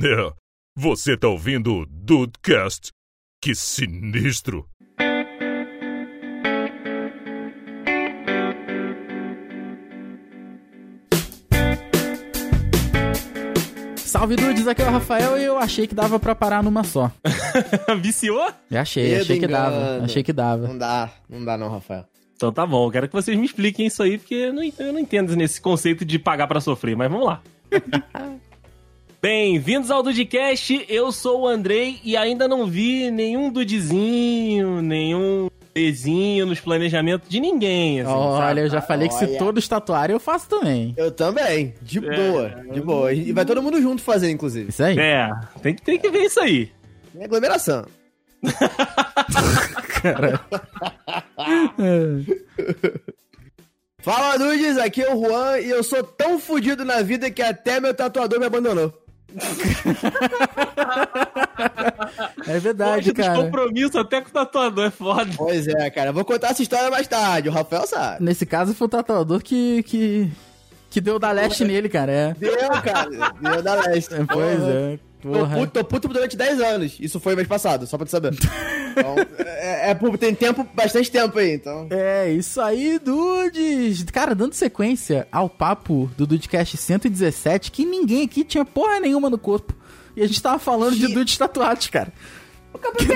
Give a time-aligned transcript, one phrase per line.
[0.00, 0.32] É,
[0.76, 2.92] você tá ouvindo o Dudecast?
[3.42, 4.64] Que sinistro!
[13.96, 17.10] Salve dudes, aqui é o Rafael e eu achei que dava pra parar numa só.
[18.00, 18.48] Viciou?
[18.70, 19.64] Já achei, Medo achei que engano.
[19.64, 20.68] dava, achei que dava.
[20.68, 22.04] Não dá, não dá não, Rafael.
[22.36, 25.00] Então tá bom, quero que vocês me expliquem isso aí, porque eu não, eu não
[25.00, 27.42] entendo nesse conceito de pagar pra sofrer, mas vamos lá.
[29.20, 36.46] Bem-vindos ao Dudcast, eu sou o Andrei e ainda não vi nenhum Dudizinho, nenhum Ezinho
[36.46, 38.60] nos planejamentos de ninguém, assim, Olha, sabe?
[38.60, 40.94] eu já falei que se todos tatuarem, eu faço também.
[40.96, 43.12] Eu também, de boa, de boa.
[43.12, 44.68] E vai todo mundo junto fazer, inclusive.
[44.68, 44.96] Isso aí.
[44.96, 45.28] É,
[45.62, 46.70] tem que, tem que ver isso aí.
[47.18, 47.86] É aglomeração.
[53.98, 57.80] Fala, Nudes, aqui é o Juan e eu sou tão fudido na vida que até
[57.80, 58.94] meu tatuador me abandonou.
[62.46, 63.42] É verdade, dos cara.
[63.42, 65.30] compromissos até com o tatuador, é foda.
[65.36, 66.12] Pois é, cara.
[66.12, 67.48] Vou contar essa história mais tarde.
[67.48, 68.24] O Rafael sabe.
[68.24, 70.30] Nesse caso foi o tatuador que, que,
[70.90, 72.10] que deu da leste nele, cara.
[72.12, 72.34] É.
[72.34, 73.08] Deu, cara.
[73.40, 74.14] Deu da leste.
[74.18, 75.38] É, Pois Porra.
[75.38, 75.54] é.
[75.54, 76.96] Tô puto, tô puto durante 10 anos.
[77.00, 78.32] Isso foi mês passado, só pra tu saber.
[78.98, 81.86] Então, é, é por- tem tempo, bastante tempo aí, então.
[81.88, 84.02] É, isso aí, dudes!
[84.10, 89.38] Cara, dando sequência ao papo do Dudecast 117, que ninguém aqui tinha porra nenhuma no
[89.38, 89.72] corpo.
[90.16, 92.12] E a gente tava falando de Que- dudes tatuados, cara.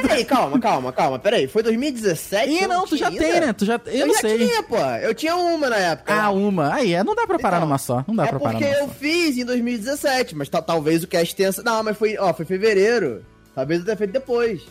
[0.02, 1.18] Peraí, calma, calma, calma.
[1.18, 2.50] Peraí, foi 2017?
[2.50, 3.46] Ih, eu não, tu já tem, ainda?
[3.46, 3.52] né?
[3.52, 4.38] Tu já, eu, Eu, não já sei.
[4.38, 4.76] tinha, pô.
[4.78, 6.12] Eu tinha uma na época.
[6.14, 6.74] Ah, uma.
[6.74, 8.04] Aí, é, não dá pra parar Então, numa só.
[8.08, 8.94] Não dá é pra parar porque numa eu só.
[8.94, 11.50] fiz em 2017, mas ta- talvez o cast tenha...
[11.64, 13.24] Não, mas foi, ó, foi fevereiro.
[13.54, 14.62] Talvez eu tenha feito depois.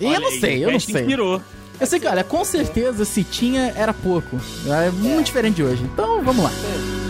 [0.00, 1.00] E eu não aí, sei, eu não sei.
[1.02, 1.42] Inspirou.
[1.80, 4.40] Eu sei que, olha, com certeza se tinha, era pouco.
[4.86, 5.82] É muito diferente de hoje.
[5.82, 6.50] Então, vamos lá.
[6.50, 7.03] Eu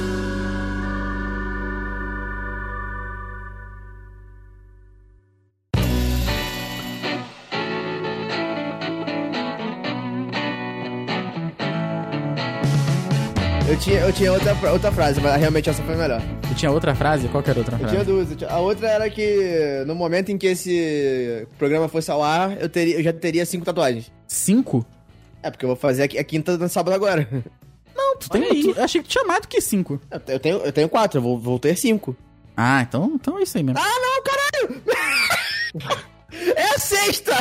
[13.84, 16.20] tinha, eu tinha outra, outra frase, mas realmente essa foi melhor.
[16.48, 17.28] Tu tinha outra frase?
[17.28, 17.95] Qual que era a outra Eu frase?
[17.95, 18.30] tinha duas.
[18.30, 22.61] eu tinha- A outra era que no momento em que esse programa fosse ao ar,
[22.61, 24.11] eu, teria, eu já teria cinco tatuagens.
[24.27, 24.84] Cinco?
[25.42, 27.28] É, porque eu vou fazer a, a quinta no sábado agora.
[27.95, 28.42] Não, tu tem.
[28.42, 28.62] Olha aí.
[28.62, 30.01] tu- eu achei que tu tinha mais do que cinco.
[30.11, 32.16] Eu eu tenho, eu tenho quatro, eu vou, vou ter cinco.
[32.56, 33.78] Ah, então, então é isso aí mesmo.
[33.78, 36.05] Ah, não, caralho!
[36.56, 37.32] é a sexta!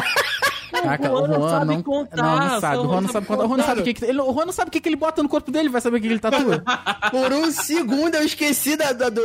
[0.71, 2.77] Caraca, o o Juan não Juan sabe não, contar, não, não sabe.
[2.77, 3.43] O Juan não sabe contar.
[3.43, 4.89] O Juan não sabe o que, que ele, o Juan não sabe o que, que
[4.89, 6.63] ele bota no corpo dele, vai saber o que, que ele tatua.
[7.11, 9.21] Por um segundo eu esqueci da, da- do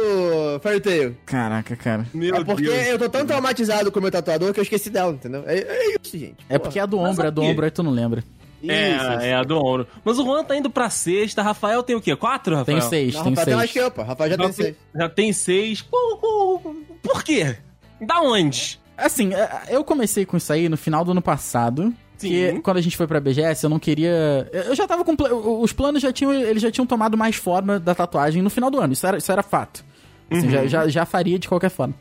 [0.62, 1.17] Fairy Tail.
[1.25, 2.06] Caraca, cara.
[2.12, 2.87] Meu é porque Deus.
[2.88, 5.43] eu tô tão traumatizado com o meu tatuador que eu esqueci dela, entendeu?
[5.47, 6.37] É, é isso, gente.
[6.50, 8.22] É porque é do Mas ombro, é do ombro, aí tu não lembra.
[8.62, 9.06] Isso, É, isso.
[9.25, 9.87] é a do ombro.
[10.05, 12.15] Mas o Juan tá indo pra sexta, Rafael tem o quê?
[12.15, 12.78] Quatro, Rafael?
[12.81, 13.84] Tem seis, Não, tem Rafael tem mais seis.
[13.84, 14.03] que eu, pô.
[14.03, 14.77] Rafael já Já tem tem, seis.
[14.94, 15.81] já tem seis.
[15.83, 17.56] Pô, pô, por quê?
[18.00, 18.78] Da onde?
[18.99, 21.95] Assim, é, eu comecei com isso aí no final do ano passado.
[22.17, 22.29] Sim.
[22.29, 24.49] Que quando a gente foi pra BGS, eu não queria.
[24.53, 25.15] Eu já tava com.
[25.63, 26.33] Os planos já tinham.
[26.35, 28.93] Eles já tinham tomado mais forma da tatuagem no final do ano.
[28.93, 29.85] Isso era, isso era fato.
[30.31, 31.95] Assim, já, já, já faria de qualquer forma.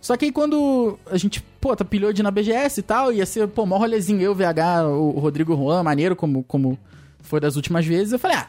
[0.00, 3.12] Só que aí quando a gente, pô, tá pilhou de ir na BGS e tal,
[3.12, 6.78] ia ser, pô, mó rolezinho eu, VH, o o Rodrigo Juan, maneiro como, como
[7.20, 8.12] foi das últimas vezes.
[8.12, 8.46] Eu falei, ah,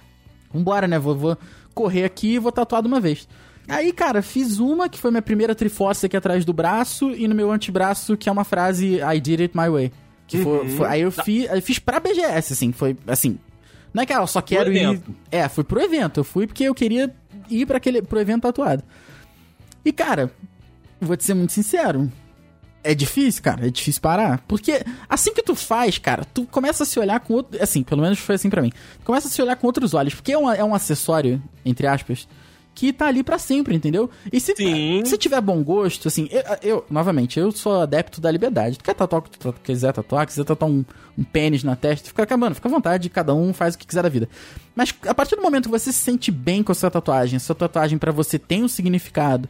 [0.53, 0.99] vambora, né?
[0.99, 1.37] Vou, vou
[1.73, 3.27] correr aqui e vou tatuar de uma vez.
[3.67, 7.35] Aí, cara, fiz uma que foi minha primeira triforce aqui atrás do braço e no
[7.35, 9.91] meu antebraço, que é uma frase I did it my way.
[10.25, 13.37] Que foi, foi- aí eu fiz, eu fiz pra BGS, assim, foi assim.
[13.93, 14.77] Não é que ah, eu só quero ir.
[14.83, 15.15] evento.
[15.31, 16.19] É, fui pro evento.
[16.19, 17.13] Eu fui porque eu queria
[17.49, 18.83] ir para aquele pro evento tatuado.
[19.83, 20.31] E, cara,
[20.99, 22.11] vou te ser muito sincero.
[22.83, 24.43] É difícil, cara, é difícil parar.
[24.47, 27.61] Porque assim que tu faz, cara, tu começa a se olhar com outro.
[27.61, 28.71] Assim, pelo menos foi assim pra mim.
[29.03, 30.13] Começa a se olhar com outros olhos.
[30.13, 32.27] Porque é um, é um acessório, entre aspas,
[32.79, 34.07] que tá ali pra sempre, entendeu?
[34.31, 35.01] E se, Sim.
[35.03, 38.77] se tiver bom gosto, assim, eu, eu- novamente, eu sou adepto da liberdade.
[38.77, 40.85] Tu quer tatuar o que tu quiser tatuar, quiser tatuar um,
[41.17, 44.03] um pênis na testa, fica acabando, fica à vontade, cada um faz o que quiser
[44.03, 44.29] da vida.
[44.75, 47.39] Mas a partir do momento que você se sente bem com a sua tatuagem, a
[47.39, 49.49] sua tatuagem pra você tem um significado,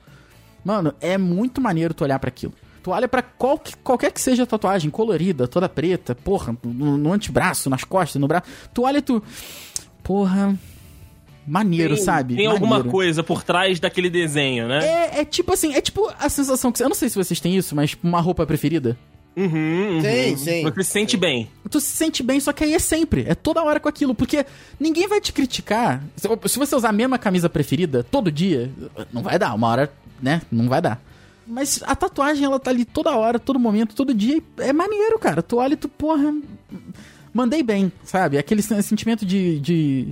[0.63, 2.53] mano, é muito maneiro tu olhar pra aquilo.
[2.81, 6.97] Tu olha pra qual que- qualquer que seja a tatuagem, colorida, toda preta, porra, no,
[6.97, 8.45] no antebraço, nas costas, no braço.
[8.73, 9.21] Tu olha e tu.
[10.01, 10.57] Porra.
[11.47, 12.35] Maneiro, Tem- sabe?
[12.35, 12.91] Tem alguma Maneiro.
[12.91, 14.85] coisa por trás daquele desenho, né?
[14.85, 16.83] É, é tipo assim, é tipo a sensação que.
[16.83, 18.97] Eu não sei se vocês têm isso, mas uma roupa preferida.
[19.35, 20.01] Uhum, uhum.
[20.01, 20.63] Sim, sim.
[20.63, 21.47] Você se sente bem.
[21.69, 23.23] Tu se sente bem, só que aí é sempre.
[23.27, 24.13] É toda hora com aquilo.
[24.15, 24.45] Porque
[24.79, 26.03] ninguém vai te criticar.
[26.15, 26.27] Se
[26.57, 28.69] você usar a mesma camisa preferida todo dia,
[29.13, 29.53] não vai dar.
[29.53, 30.41] Uma hora, né?
[30.51, 30.99] Não vai dar.
[31.45, 34.37] Mas a tatuagem, ela tá ali toda hora, todo momento, todo dia.
[34.37, 35.41] e É maneiro, cara.
[35.43, 36.33] Tu olha e tu, porra.
[37.33, 38.37] Mandei bem, sabe?
[38.37, 40.07] Aquele sen- sentimento de, de,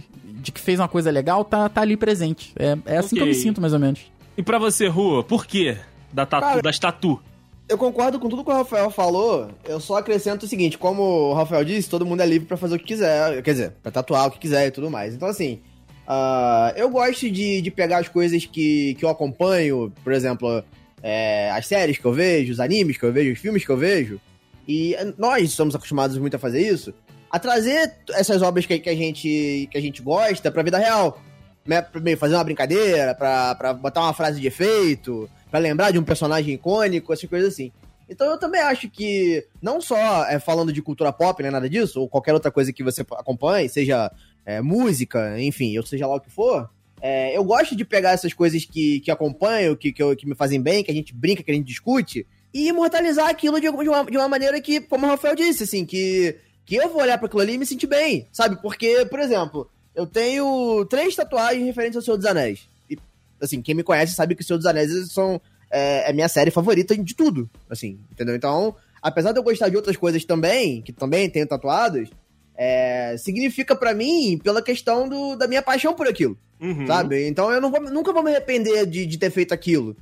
[0.45, 2.53] de que fez uma coisa legal tá, tá ali presente.
[2.57, 4.01] É, é assim que eu me sinto, mais ou menos.
[4.37, 5.77] E pra você, Rua, por quê?
[6.13, 7.19] Da tatu, Cara, das tatu.
[7.67, 11.33] Eu concordo com tudo que o Rafael falou, eu só acrescento o seguinte, como o
[11.33, 14.27] Rafael disse, todo mundo é livre pra fazer o que quiser, quer dizer, pra tatuar
[14.27, 15.15] o que quiser e tudo mais.
[15.15, 15.59] Então, assim,
[16.07, 20.63] ah, eu gosto de, de pegar as coisas que, que eu acompanho, por exemplo,
[21.01, 23.77] é, as séries que eu vejo, os animes que eu vejo, os filmes que eu
[23.77, 24.21] vejo,
[24.67, 26.93] e nós somos acostumados muito a fazer isso,
[27.29, 31.21] a trazer essas obras que, que a, gente, que a gente gosta pra vida real.
[31.65, 36.03] Né, pra fazer uma brincadeira, pra, botar uma frase de efeito, pra lembrar de um
[36.03, 37.71] personagem icônico, essas coisas assim.
[38.07, 41.99] Então eu também acho que, não só é, falando de cultura pop, né, nada disso,
[42.01, 44.11] ou qualquer outra coisa que você acompanhe, seja
[44.45, 46.69] é, música, enfim, ou seja lá o que for,
[47.01, 50.35] é, eu gosto de pegar essas coisas que, que acompanho, que, que, eu- que me
[50.35, 53.89] fazem bem, que a gente brinca, que a gente discute, e imortalizar aquilo de, de
[53.89, 56.35] uma, de uma maneira que, como o Rafael disse, assim, que,
[56.65, 58.59] que eu vou olhar para aquilo ali e me sentir bem, sabe?
[58.61, 62.67] Porque, por exemplo, eu tenho três tatuagens referentes ao Senhor dos Anéis.
[62.89, 62.97] E,
[63.41, 65.39] assim, quem me conhece sabe que o Senhor dos Anéis são,
[65.69, 68.35] é, é minha série favorita de tudo, assim, entendeu?
[68.35, 72.09] Então, apesar de eu gostar de outras coisas também, que também tenho tatuadas,
[72.57, 76.87] é, significa pra mim pela questão do, da minha paixão por aquilo, Uhum.
[76.87, 77.27] sabe?
[77.27, 79.95] Então eu não vou- nunca vou me arrepender de, de ter feito aquilo,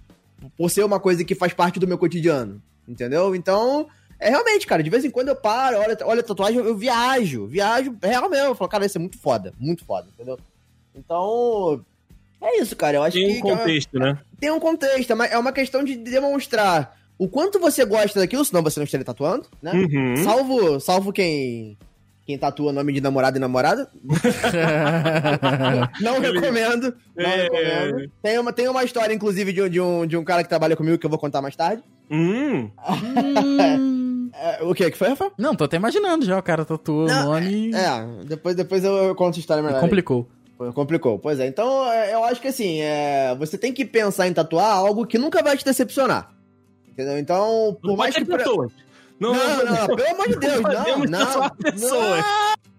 [0.58, 3.36] por ser uma coisa que faz parte do meu cotidiano, entendeu?
[3.36, 3.88] Então,
[4.20, 6.78] é realmente, cara, de vez em quando eu paro, olho, olho a tatuagem, eu, eu
[6.78, 10.40] viajo, viajo real mesmo, eu falo, cara, isso é muito foda, muito foda, entendeu?
[10.96, 11.84] Então,
[12.42, 13.38] é isso, cara, eu acho Tem que...
[13.40, 14.18] um que é uma- contexto, né?
[14.40, 18.44] tem um contexto, é uma- é uma questão de demonstrar o quanto você gosta daquilo,
[18.46, 19.72] senão você não estaria tatuando, né?
[19.74, 20.18] Uhum.
[20.24, 21.78] Salvo, salvo quem,
[22.26, 23.90] quem tatua nome de namorado e namorada.
[26.02, 26.94] não recomendo.
[27.16, 27.44] Não É.
[27.44, 28.12] recomendo.
[28.22, 30.76] Tem uma, tem uma história, inclusive, de um, de, um, de um cara que trabalha
[30.76, 31.84] comigo que eu vou contar mais tarde.
[32.10, 32.70] Hum.
[34.34, 34.90] É, o que?
[34.90, 35.32] que foi, Rafael?
[35.38, 36.38] Não, tô até imaginando já.
[36.40, 39.80] O cara tatuou o Não, nome e É, depois, depois eu, conto a história melhor.
[39.80, 40.28] complicou.
[40.74, 41.20] Complicou.
[41.20, 41.48] Pois é.
[41.48, 45.18] Então, é, eu acho que assim, é, você tem que pensar em tatuar algo que
[45.18, 46.32] nunca vai te decepcionar.
[46.88, 47.18] Entendeu?
[47.18, 48.22] Então, por Não mais que.
[48.22, 48.72] ter pra- pessoas.
[49.20, 51.50] Não, não, pelo amor de Deus, não, não.
[51.50, 52.24] pessoas.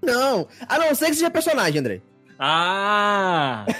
[0.03, 0.47] Não.
[0.69, 2.03] A não ser que seja personagem, Andrei.
[2.39, 3.65] Ah!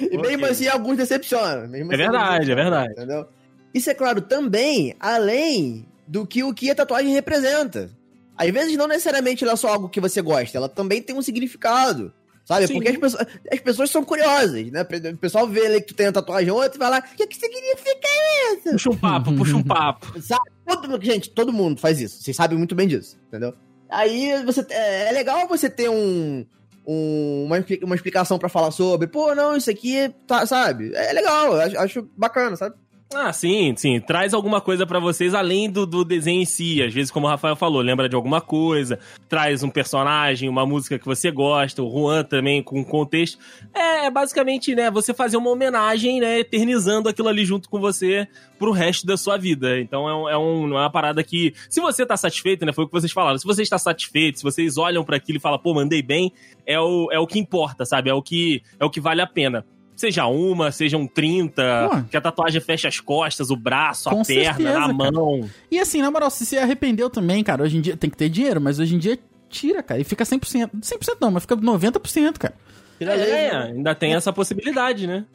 [0.00, 0.18] E Ok.
[0.30, 1.68] mesmo assim, alguns decepcionam.
[1.68, 2.92] Mesmo É assim, verdade, é verdade.
[2.92, 3.26] Entendeu?
[3.74, 7.90] Isso é claro também, além do que o que a tatuagem representa.
[8.36, 11.22] Às vezes, não necessariamente ela é só algo que você gosta, ela também tem um
[11.22, 12.12] significado.
[12.44, 12.66] Sabe?
[12.66, 12.72] Sim.
[12.74, 14.82] Porque as pessoas, as pessoas são curiosas, né?
[15.12, 17.26] O pessoal vê ali que tu tem uma tatuagem outra e vai lá, o que,
[17.28, 18.08] que significa
[18.54, 18.72] isso?
[18.72, 20.12] Puxa um papo, puxa um papo.
[20.20, 20.50] Sabe?
[20.66, 22.20] Todo, gente, todo mundo faz isso.
[22.20, 23.54] Vocês sabem muito bem disso, entendeu?
[23.88, 26.44] Aí você é, é legal você ter um,
[26.86, 29.06] um- uma, uma explicação pra falar sobre.
[29.06, 30.92] Pô, não, isso aqui, tá, sabe?
[30.94, 32.74] É legal, acho, acho bacana, sabe?
[33.12, 33.98] Ah, sim, sim.
[33.98, 36.80] Traz alguma coisa pra vocês além do, do desenho em si.
[36.80, 40.96] Às vezes, como o Rafael falou, lembra de alguma coisa, traz um personagem, uma música
[40.96, 43.36] que você gosta, o Juan também com contexto.
[43.74, 48.28] É, é basicamente, né, você fazer uma homenagem, né, eternizando aquilo ali junto com você
[48.60, 49.80] pro resto da sua vida.
[49.80, 52.86] Então é, é, um- é uma parada que, se você tá satisfeito, né, foi o
[52.86, 55.74] que vocês falaram, se você está satisfeito, se vocês olham pra aquilo e falam, pô,
[55.74, 56.32] mandei bem,
[56.64, 58.08] é o, é o que importa, sabe?
[58.08, 59.66] É o que, é o que vale a pena.
[60.00, 62.02] Seja uma, sejam 30, Pô.
[62.10, 64.92] que a tatuagem fecha as costas, o braço, a Com perna, certeza, cara.
[64.94, 65.50] mão.
[65.70, 68.30] E assim, na moral, se você arrependeu também, cara, hoje em dia tem que ter
[68.30, 69.18] dinheiro, mas hoje em dia
[69.50, 70.70] tira, cara, e fica 100%.
[70.80, 72.54] 100% não, mas fica 90%, cara.
[72.98, 75.26] É, ainda tem essa possibilidade, né?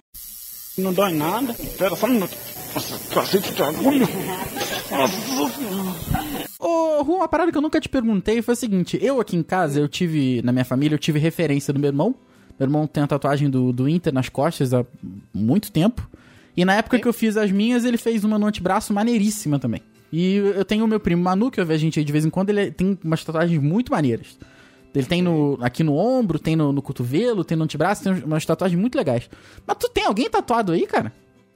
[0.79, 1.55] Não dói nada.
[1.77, 2.35] Pera só um minuto.
[2.73, 4.07] Nossa, cacete de agulha.
[6.59, 9.43] Ô, Ru, uma parada que eu nunca te perguntei foi o seguinte: eu aqui em
[9.43, 12.15] casa, eu tive, na minha família, eu tive referência do meu irmão.
[12.59, 14.85] Meu irmão tem a tatuagem do, do Inter nas costas há
[15.33, 16.09] muito tempo.
[16.55, 19.81] E na época que eu fiz as minhas, ele fez uma no antebraço maneiríssima também.
[20.11, 22.25] E eu tenho o meu primo Manu, que eu vejo a gente aí de vez
[22.25, 24.37] em quando, ele tem umas tatuagens muito maneiras.
[24.93, 28.45] Ele tem no, aqui no ombro, tem no, no cotovelo, tem no antebraço, tem umas
[28.45, 29.29] tatuagens muito legais.
[29.67, 31.11] Mas tu tem alguém tatuado aí, cara?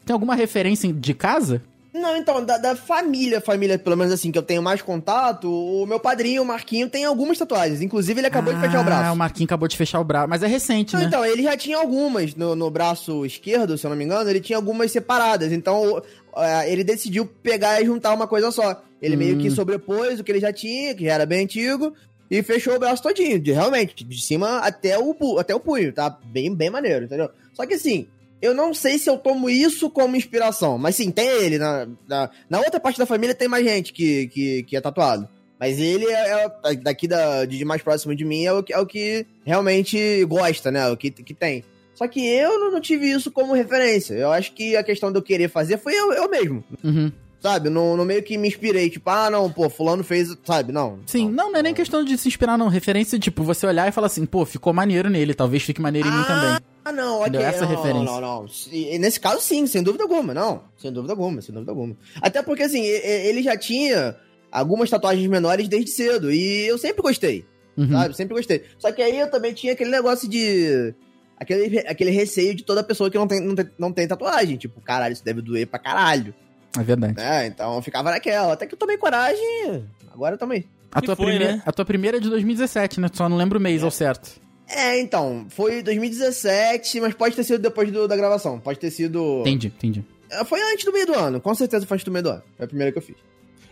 [0.06, 1.62] Tem alguma referência de casa?
[1.94, 5.86] Não, então, da, da família, família, pelo menos assim, que eu tenho mais contato, o
[5.88, 7.82] meu padrinho, o Marquinho, tem algumas tatuagens.
[7.82, 9.10] Inclusive, ele acabou de fechar o braço.
[9.10, 10.30] Ah, o Marquinhos acabou de fechar o braço.
[10.30, 11.08] Mas é recente, Não, né?
[11.08, 14.40] Então, ele já tinha algumas no, no braço esquerdo, se eu não me engano, ele
[14.40, 15.52] tinha algumas separadas.
[15.52, 16.02] Então,
[16.38, 18.82] é, ele decidiu pegar e juntar uma coisa só.
[19.02, 19.40] Ele meio Hum.
[19.40, 21.94] que sobrepôs o que ele já tinha, que já era bem antigo,
[22.30, 26.16] e fechou o braço todinho, de, realmente, de cima até o, até o punho, tá?
[26.26, 27.30] Bem, bem maneiro, entendeu?
[27.54, 28.08] Só que assim,
[28.42, 31.58] eu não sei se eu tomo isso como inspiração, mas sim, tem ele.
[31.58, 35.28] Na, na, na outra parte da família tem mais gente que, que, que é tatuado.
[35.60, 38.80] Mas ele é, é- daqui da, de mais próximo de mim é o, que- é
[38.80, 40.88] o que realmente gosta, né?
[40.90, 41.64] O que, que tem.
[41.94, 44.14] Só que eu não, não tive isso como referência.
[44.14, 46.64] Eu acho que a questão de eu querer fazer foi eu, eu mesmo.
[46.82, 47.12] Uhum.
[47.42, 47.70] Sabe?
[47.70, 48.90] No, no meio que me inspirei.
[48.90, 50.72] Tipo, ah, não, pô, fulano fez, sabe?
[50.72, 51.00] Não.
[51.06, 52.70] Sim, não, não é nem questão de se inspirar, não.
[52.70, 56.12] Referência, tipo, você olhar e falar assim, pô, ficou maneiro nele, talvez fique maneiro em
[56.12, 56.58] mim também.
[56.90, 57.40] Ah, não, ok.
[57.42, 58.04] Essa não, referência.
[58.04, 58.46] Não, não, não.
[58.72, 60.34] E Nesse caso, sim, sem dúvida alguma.
[60.34, 61.96] Não, sem dúvida alguma, sem dúvida alguma.
[62.22, 64.16] Até porque, assim, ele já tinha
[64.52, 66.32] algumas tatuagens menores desde cedo.
[66.32, 67.46] E eu sempre gostei,
[67.78, 67.92] Uhum.
[67.92, 68.16] sabe?
[68.16, 68.64] Sempre gostei.
[68.78, 70.94] Só que aí eu também tinha aquele negócio de...
[71.38, 74.58] Aquele, aquele receio de toda pessoa que não tem, não, tem, não tem tatuagem.
[74.58, 76.34] Tipo, caralho, isso deve doer pra caralho.
[76.78, 77.14] É verdade.
[77.16, 77.48] Né?
[77.48, 78.52] Então eu ficava naquela.
[78.54, 80.66] Até que eu tomei coragem, agora eu tomei.
[80.92, 81.64] A E tua, foi, primeira, né?
[81.66, 83.08] a tua primeira é de 2017, né?
[83.14, 84.42] Só não lembro o mês ao certo.
[84.70, 88.60] É, então, foi 2017, mas pode ter sido depois do- da gravação.
[88.60, 89.40] Pode ter sido...
[89.42, 90.04] Entendi, entendi.
[90.32, 92.44] É, Foi antes do meio do ano, com certeza foi antes do meio do ano.
[92.56, 93.16] Foi a primeira que eu fiz.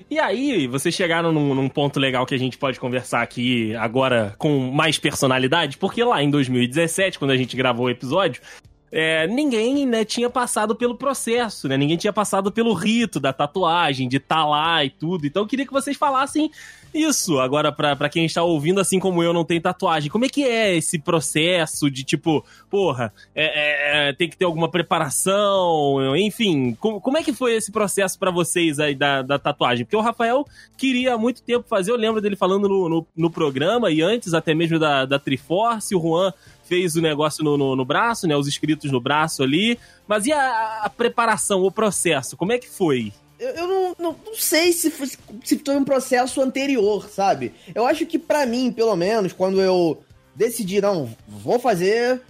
[0.10, 4.34] E aí, vocês chegaram num, num ponto legal que a gente pode conversar aqui agora
[4.38, 8.42] com mais personalidade, porque lá em 2017, quando a gente gravou o episódio,
[8.91, 11.75] é, ninguém né, tinha passado pelo processo, né?
[11.75, 15.27] Ninguém tinha passado pelo rito da tatuagem, de estar lá e tudo.
[15.27, 16.50] Então eu queria que vocês falassem
[16.94, 20.10] isso agora pra quem está ouvindo, assim como eu, não tem tatuagem.
[20.10, 24.70] Como é que é esse processo de tipo, porra, é, é, tem que ter alguma
[24.70, 29.86] preparação, enfim, como, é que foi esse processo pra vocês aí da, da tatuagem?
[29.86, 30.46] Porque o Rafael
[30.77, 34.34] queria há muito tempo fazer, eu lembro dele falando no, no, no programa e antes
[34.34, 36.34] até mesmo da, da Triforce, o Juan
[36.67, 40.31] fez o negócio no, no, no braço, né, os escritos no braço ali, mas e
[40.31, 43.13] a, a preparação, o processo, como é que foi?
[43.39, 45.07] Eu, eu não, não, não sei se foi,
[45.43, 47.53] se foi um processo anterior, sabe?
[47.74, 50.01] Eu acho que pra mim, pelo menos, quando eu
[50.36, 52.21] decidi, não, vou fazer,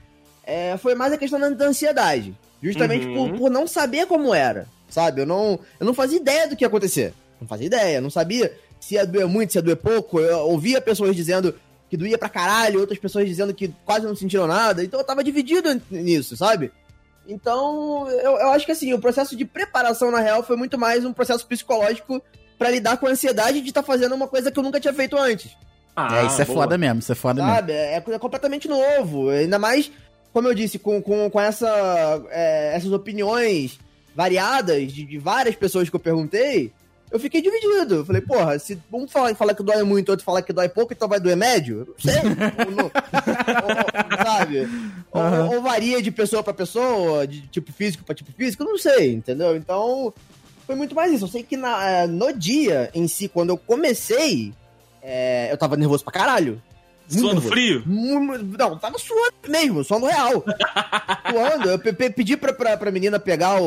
[0.43, 2.35] é, foi mais a questão da, da ansiedade.
[2.61, 3.29] Justamente Uhum.
[3.29, 5.21] por, por não saber como era, sabe?
[5.21, 7.13] Eu não, eu não fazia ideia do que ia acontecer.
[7.39, 10.19] Não fazia ideia, não sabia se ia doer muito, se ia doer pouco.
[10.19, 11.53] Eu ouvia pessoas dizendo
[11.89, 14.83] que doía pra caralho, outras pessoas dizendo que quase não sentiram nada.
[14.83, 16.71] Então eu tava dividido nisso, sabe?
[17.27, 21.03] Então, eu, eu acho que assim, o processo de preparação, na real, foi muito mais
[21.03, 22.21] um processo psicológico
[22.57, 25.17] pra lidar com a ansiedade de estar fazendo uma coisa que eu nunca tinha feito
[25.17, 25.51] antes.
[25.95, 26.63] Ah, é, isso é boa.
[26.63, 27.55] foda mesmo, isso é foda mesmo.
[27.55, 27.73] Sabe?
[27.73, 29.29] É, é completamente novo.
[29.29, 29.91] Ainda mais,
[30.31, 33.79] como eu disse, com, com, com essa, é, essas opiniões
[34.15, 36.71] variadas de, de várias pessoas que eu perguntei,
[37.11, 37.95] eu fiquei dividido.
[37.95, 40.93] Eu falei, porra, se um fala, fala que dói muito, outro fala que dói pouco,
[40.93, 41.87] então vai doer médio?
[41.87, 42.21] Não sei.
[42.65, 44.69] ou não- ou- ou- sabe?
[45.11, 45.49] Ou- Aham.
[45.55, 49.13] ou, varia de pessoa pra pessoa, de tipo físico pra tipo físico, eu não sei,
[49.13, 49.55] entendeu?
[49.55, 50.13] Então,
[50.65, 51.25] foi muito mais isso.
[51.25, 54.53] Eu sei que na- eh, no dia em si, quando eu comecei,
[55.01, 56.61] é, eu tava nervoso pra caralho.
[57.09, 57.53] Muito Suando nervoso.
[57.53, 57.83] frio?
[58.59, 60.43] Não, tava suando mesmo, suando real.
[61.31, 61.69] suando.
[61.69, 63.65] Eu pe- pe- pedi pra, pra, pra menina pegar o,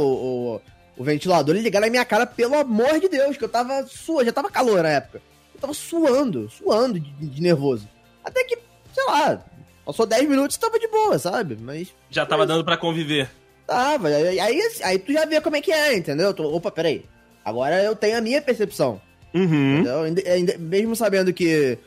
[0.56, 0.61] o,
[1.00, 4.33] o ventilador ligar na minha cara, pelo amor de Deus, que eu tava suando, já
[4.33, 5.23] tava calor na época.
[5.54, 7.88] Eu tava suando, suando de, de nervoso.
[8.23, 8.59] Até que,
[8.92, 9.42] sei lá,
[9.83, 11.57] passou 10 minutos e tava de boa, sabe?
[11.59, 13.30] Mas Já tava dando pra conviver.
[13.66, 14.09] tava.
[14.09, 16.35] Aí, aí, aí tu já vê como é que é, entendeu?
[16.35, 17.07] Tu, opa, peraí.
[17.42, 19.00] Agora eu tenho a minha percepção.
[19.33, 19.78] Uhum.
[19.78, 20.59] Entendeu?
[20.59, 21.78] Mesmo sabendo que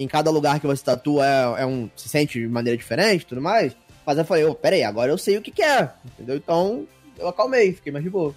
[0.00, 3.26] em cada lugar que você tatua é, é um, se sente de maneira diferente e
[3.26, 6.34] tudo mais, mas eu falei, ô, peraí, agora eu sei o que, que é, entendeu?
[6.34, 8.34] Então eu acalmei, fiquei mais de boa.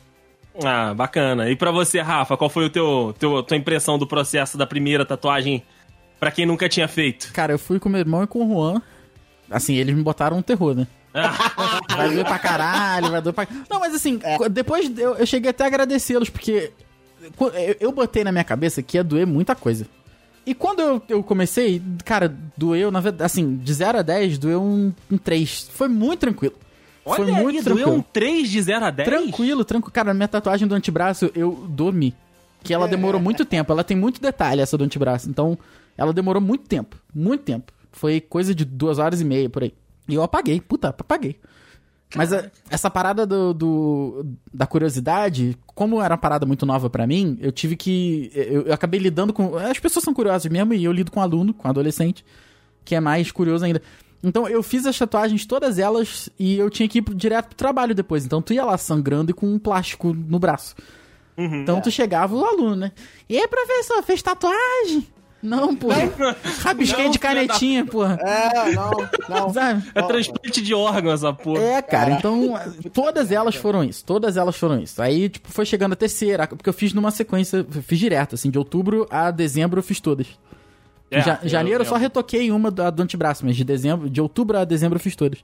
[0.63, 1.49] Ah, bacana.
[1.49, 5.05] E pra você, Rafa, qual foi o teu, teu tua impressão do processo da primeira
[5.05, 5.63] tatuagem
[6.19, 7.31] pra quem nunca tinha feito?
[7.33, 8.81] Cara, eu fui com meu irmão e com o Juan.
[9.49, 10.87] Assim, eles me botaram um terror, né?
[11.95, 13.47] Vai doer pra caralho, vai doer pra...
[13.69, 16.71] Não, mas assim, co- depois eu, eu cheguei até a agradecê-los, porque
[17.39, 19.85] eu, eu botei na minha cabeça que ia doer muita coisa.
[20.45, 24.61] E quando eu, eu comecei, cara, doeu, na verdade, assim, de 0 a 10, doeu
[24.61, 25.69] um, um 3.
[25.73, 26.55] Foi muito tranquilo.
[27.03, 27.91] Foi Olha muito aí, tranquilo.
[27.93, 29.09] um 3 de 0 a 10?
[29.09, 29.91] Tranquilo, tranquilo.
[29.91, 32.13] Cara, minha tatuagem do antebraço, eu dormi.
[32.63, 33.71] Que ela demorou muito tempo.
[33.71, 35.27] Ela tem muito detalhe, essa do antebraço.
[35.29, 35.57] Então,
[35.97, 36.95] ela demorou muito tempo.
[37.13, 37.71] Muito tempo.
[37.91, 39.73] Foi coisa de duas horas e meia por aí.
[40.07, 40.61] E eu apaguei.
[40.61, 41.37] Puta, apaguei.
[42.15, 47.07] Mas a- essa parada do, do- da curiosidade, como era uma parada muito nova pra
[47.07, 48.29] mim, eu tive que.
[48.35, 49.55] Eu, eu acabei lidando com.
[49.57, 52.23] As pessoas são curiosas mesmo, e eu lido com aluno, com adolescente,
[52.85, 53.81] que é mais curioso ainda.
[54.23, 57.95] Então eu fiz as tatuagens, todas elas, e eu tinha que ir direto pro trabalho
[57.95, 58.25] depois.
[58.25, 60.75] Então tu ia lá sangrando e com um plástico no braço.
[61.37, 62.91] então tu chegava o aluno, né?
[63.27, 65.07] E aí, professor, fez tatuagem?
[65.41, 66.35] Não, porra.
[66.61, 68.19] Rabisquei de da canetinha, porra.
[68.21, 68.91] É, não,
[69.27, 69.49] não.
[69.53, 69.83] Sabe?
[69.95, 71.63] É transplante de órgão essa porra.
[71.63, 72.53] É, cara, então
[72.93, 75.01] todas elas foram isso, todas elas foram isso.
[75.01, 78.59] Aí, tipo, foi chegando a terceira, porque eu fiz numa sequência, fiz direto, assim, de
[78.59, 80.27] outubro a dezembro eu fiz todas.
[81.11, 82.07] É, Ja- eu janeiro eu só lembro.
[82.07, 85.43] retoquei uma do, do antebraço, mas de dezembro, de outubro a dezembro eu fiz todas.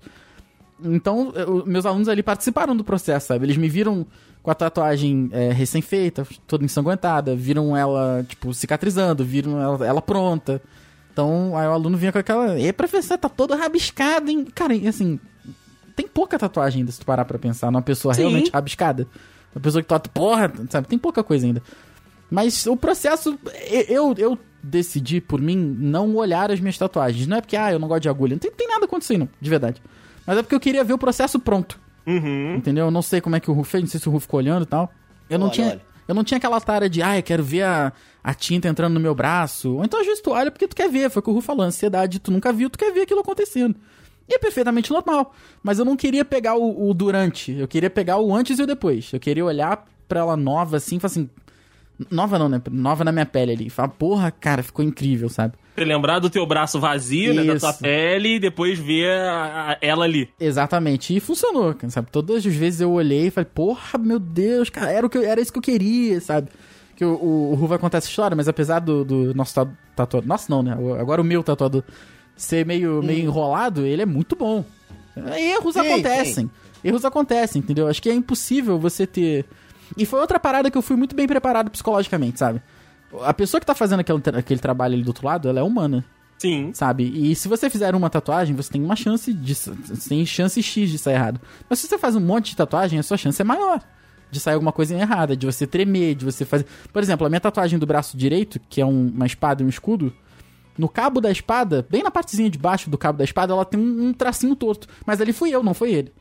[0.84, 3.46] Então, eu- meus alunos ali participaram do processo, sabe?
[3.46, 4.06] Eles me viram
[4.44, 10.62] com a tatuagem é, recém-feita, toda ensanguentada, viram ela, tipo, cicatrizando, viram ela, ela pronta.
[11.12, 12.58] Então, aí o aluno vinha com aquela.
[12.60, 14.46] E professor, tá todo rabiscado, hein?
[14.54, 15.20] Cara, assim,
[15.96, 18.22] tem pouca tatuagem ainda, se tu parar pra pensar, numa pessoa Sim.
[18.22, 19.08] realmente rabiscada.
[19.56, 20.88] Uma pessoa que tatuia, porra, sabe?
[20.88, 21.62] Tem pouca coisa ainda.
[22.30, 23.40] Mas o processo,
[23.90, 27.28] eu, eu decidi por mim não olhar as minhas tatuagens.
[27.28, 28.32] Não é porque, ah, eu não gosto de agulha.
[28.34, 29.82] Não tem, tem nada acontecendo, não, de verdade.
[30.26, 31.80] Mas é porque eu queria ver o processo pronto.
[32.06, 32.56] Uhum.
[32.56, 32.86] Entendeu?
[32.86, 34.40] Eu não sei como é que o Ru fez, não sei se o Ru ficou
[34.40, 34.92] olhando e tal.
[35.30, 35.68] Eu não Olha, tinha.
[35.68, 35.82] olha.
[36.08, 37.92] Eu não tinha aquela tara de, ah, eu quero ver a,
[38.24, 39.76] a tinta entrando no meu braço.
[39.76, 41.10] Ou então, às vezes, tu olha porque tu quer ver.
[41.10, 43.76] Foi o que o Ru falou, ansiedade, tu nunca viu, tu quer ver aquilo acontecendo.
[44.30, 45.34] E é perfeitamente normal.
[45.62, 47.52] Mas eu não queria pegar o, o durante.
[47.52, 49.12] Eu queria pegar o antes e o depois.
[49.12, 51.30] Eu queria olhar pra ela nova assim e falar assim.
[52.12, 52.62] Nova não, né?
[52.72, 53.70] Nova na minha pele ali.
[53.70, 55.56] Falar, porra, cara, ficou incrível, sabe?
[55.76, 57.80] Você lembrar do teu braço vazio, né, da tua Isso.
[57.80, 60.30] pele, e depois ver a- a- ela ali.
[60.40, 61.16] Exatamente.
[61.16, 62.10] E funcionou, sabe?
[62.12, 65.24] Todas as vezes eu olhei e falei, porra, meu Deus, cara, era, o que eu-
[65.24, 66.50] era isso que eu queria, sabe?
[66.96, 69.68] Que o, o, o Ru vai contar essa história, mas apesar do, do nosso ta-
[69.96, 70.28] tatuador.
[70.28, 70.76] Nosso não, né?
[70.80, 71.84] O- Agora o meu tatuador
[72.36, 74.64] ser meio, meio enrolado, ele é muito bom.
[75.36, 76.52] Erros Sim, acontecem.
[76.84, 77.88] Erros acontecem, entendeu?
[77.88, 79.46] Acho que é impossível você ter.
[79.96, 82.62] E foi outra parada que eu fui muito bem preparado psicologicamente, sabe?
[83.24, 86.04] A pessoa que tá fazendo aquele, aquele trabalho ali do outro lado, ela é humana
[86.38, 86.72] Sim.
[86.74, 87.04] sabe?
[87.06, 89.56] E se você fizer uma tatuagem, você tem uma chance de.
[89.56, 91.40] Você tem chance X de sair errado.
[91.70, 93.82] Mas se você faz um monte de tatuagem, a sua chance é maior
[94.30, 96.66] de sair alguma coisa errada, de você tremer, de você fazer.
[96.92, 99.70] Por exemplo, a minha tatuagem do braço direito, que é um- uma espada e um
[99.70, 100.14] escudo.
[100.78, 103.80] No cabo da espada, bem na partezinha de baixo do cabo da espada, ela tem
[103.80, 104.86] um, um tracinho torto.
[105.06, 106.12] Mas ali fui eu, não foi ele.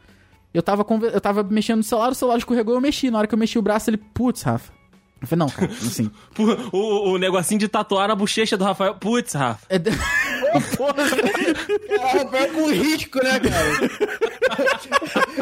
[0.57, 3.11] Eu tava, conver- eu tava mexendo no celular, o celular escorregou eu mexi.
[3.11, 4.73] Na hora que eu mexi o braço, ele, putz, Rafa.
[5.21, 6.11] Eu falei, não, cara, assim.
[6.35, 8.95] Pô, O, o negocinho de tatuar na bochecha do Rafael.
[8.95, 9.67] Putz, Rafa.
[9.69, 9.91] É de-
[10.77, 13.91] Cara, Rafael com risco, né, cara?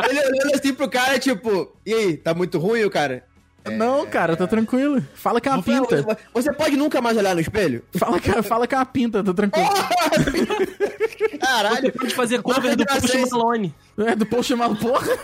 [0.11, 3.25] Ele olhando assim pro cara, tipo, e aí, tá muito ruim o cara?
[3.73, 5.03] Não, cara, tá tranquilo.
[5.15, 6.19] Fala que é uma Rafael, pinta.
[6.35, 7.83] Você pode nunca mais olhar no espelho?
[7.97, 9.69] Fala que, fala que é uma pinta, tá tranquilo.
[11.41, 13.17] Caralho, Pode fazer cover do Post.
[13.31, 13.75] Malone.
[13.99, 15.17] É, do post chamado porra.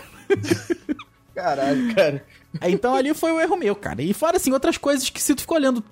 [1.35, 2.23] Caralho, cara.
[2.63, 4.01] Então ali foi o erro meu, cara.
[4.01, 5.83] E fora, assim, outras coisas que se tu ficar olhando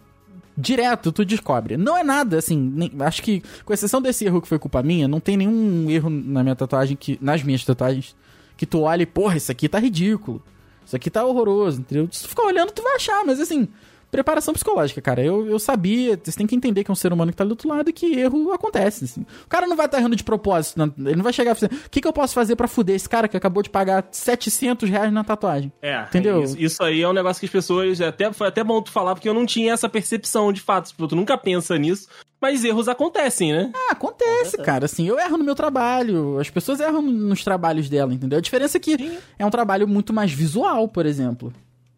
[0.57, 1.77] direto, tu descobre.
[1.77, 5.07] Não é nada, assim, nem- acho que, com exceção desse erro que foi culpa minha,
[5.07, 8.15] não tem nenhum erro na minha tatuagem, que, nas minhas tatuagens,
[8.57, 10.43] que tu olha e, porra, isso aqui tá ridículo.
[10.89, 12.09] Isso aqui tá horroroso, entendeu?
[12.11, 13.67] Se tu ficar olhando, tu vai achar, mas assim,
[14.11, 15.23] preparação psicológica, cara.
[15.23, 17.49] Eu, eu sabia, você tem que entender que é um ser humano que tá ali
[17.49, 19.21] do outro lado e que erro acontece, assim.
[19.45, 21.71] O cara não vai estar errando de propósito, não- ele não vai chegar e falar,
[21.73, 24.89] o que, que eu posso fazer pra fuder esse cara que acabou de pagar 700
[24.89, 25.71] reais na tatuagem?
[25.81, 26.43] É, Entendeu?
[26.43, 27.99] Isso, isso aí é um negócio que as pessoas.
[28.01, 30.87] Até, foi até bom tu falar, porque eu não tinha essa percepção de fato.
[30.89, 32.07] Tipo, tu nunca pensa nisso.
[32.41, 33.69] Mas erros acontecem, né?
[33.75, 34.85] Ah, acontece, cara.
[34.85, 38.37] Assim, eu erro no meu trabalho, as pessoas erram nos trabalhos dela, entendeu?
[38.37, 41.51] A diferença é que é um trabalho muito mais visual, por exemplo.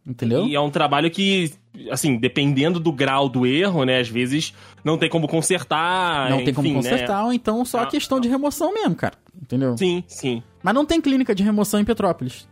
[0.06, 0.48] Entendeu?
[0.48, 1.52] E é um trabalho que,
[1.92, 4.00] assim, dependendo do grau do erro, né?
[4.00, 6.30] Às vezes não tem como consertar.
[6.30, 9.14] Não tem como enfim, consertar, ou então só Ah, questão de remoção mesmo, cara.
[9.40, 9.72] Entendeu?
[9.72, 9.78] Né?
[9.78, 10.44] Sim, sim.
[10.64, 12.48] Mas não tem clínica de remoção em Petrópolis.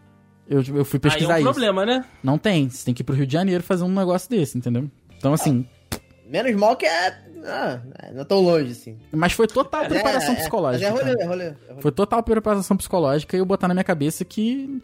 [0.48, 1.54] Eu, eu fui pesquisar aí é um isso.
[1.54, 2.06] problema, né?
[2.24, 2.70] Não tem.
[2.70, 4.90] Você tem que ir pro Rio de Janeiro fazer um negócio desse, entendeu?
[5.18, 5.66] Então, assim.
[6.28, 7.18] Menos mal que é.
[7.46, 7.80] Ah,
[8.14, 8.98] não é tão longe assim.
[9.12, 10.92] Mas foi total preparação É, é, psicológica.
[10.92, 11.44] Mas é rolê, é rolê.
[11.46, 11.82] é rolê.
[11.82, 14.82] Foi total preparação psicológica e eu botar na minha cabeça que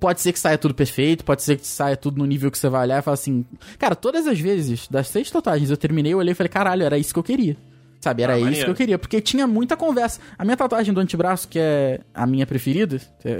[0.00, 2.68] pode ser que saia tudo perfeito, pode ser que saia tudo no nível que você
[2.68, 3.44] vai olhar e falar assim.
[3.78, 6.96] Cara, todas as vezes, das seis tatuagens, eu terminei, eu olhei e falei, caralho, era
[6.98, 7.56] isso que eu queria.
[8.00, 8.64] Sabe, era Ah, isso maneiro.
[8.66, 10.20] que eu queria, porque tinha muita conversa.
[10.38, 13.30] A minha tatuagem do antebraço, que é a minha preferida, é,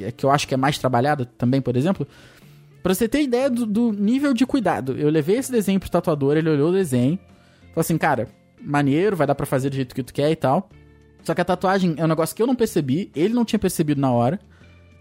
[0.00, 2.06] é- é que eu acho que é mais trabalhada também, por exemplo.
[2.82, 6.38] Pra você ter ideia do, do nível de cuidado, eu levei esse desenho pro tatuador,
[6.38, 7.18] ele olhou o desenho,
[7.74, 8.28] falou assim, cara,
[8.62, 10.70] maneiro, vai dar pra fazer do jeito que tu quer e tal.
[11.22, 14.00] Só que a tatuagem é um negócio que eu não percebi, ele não tinha percebido
[14.00, 14.40] na hora.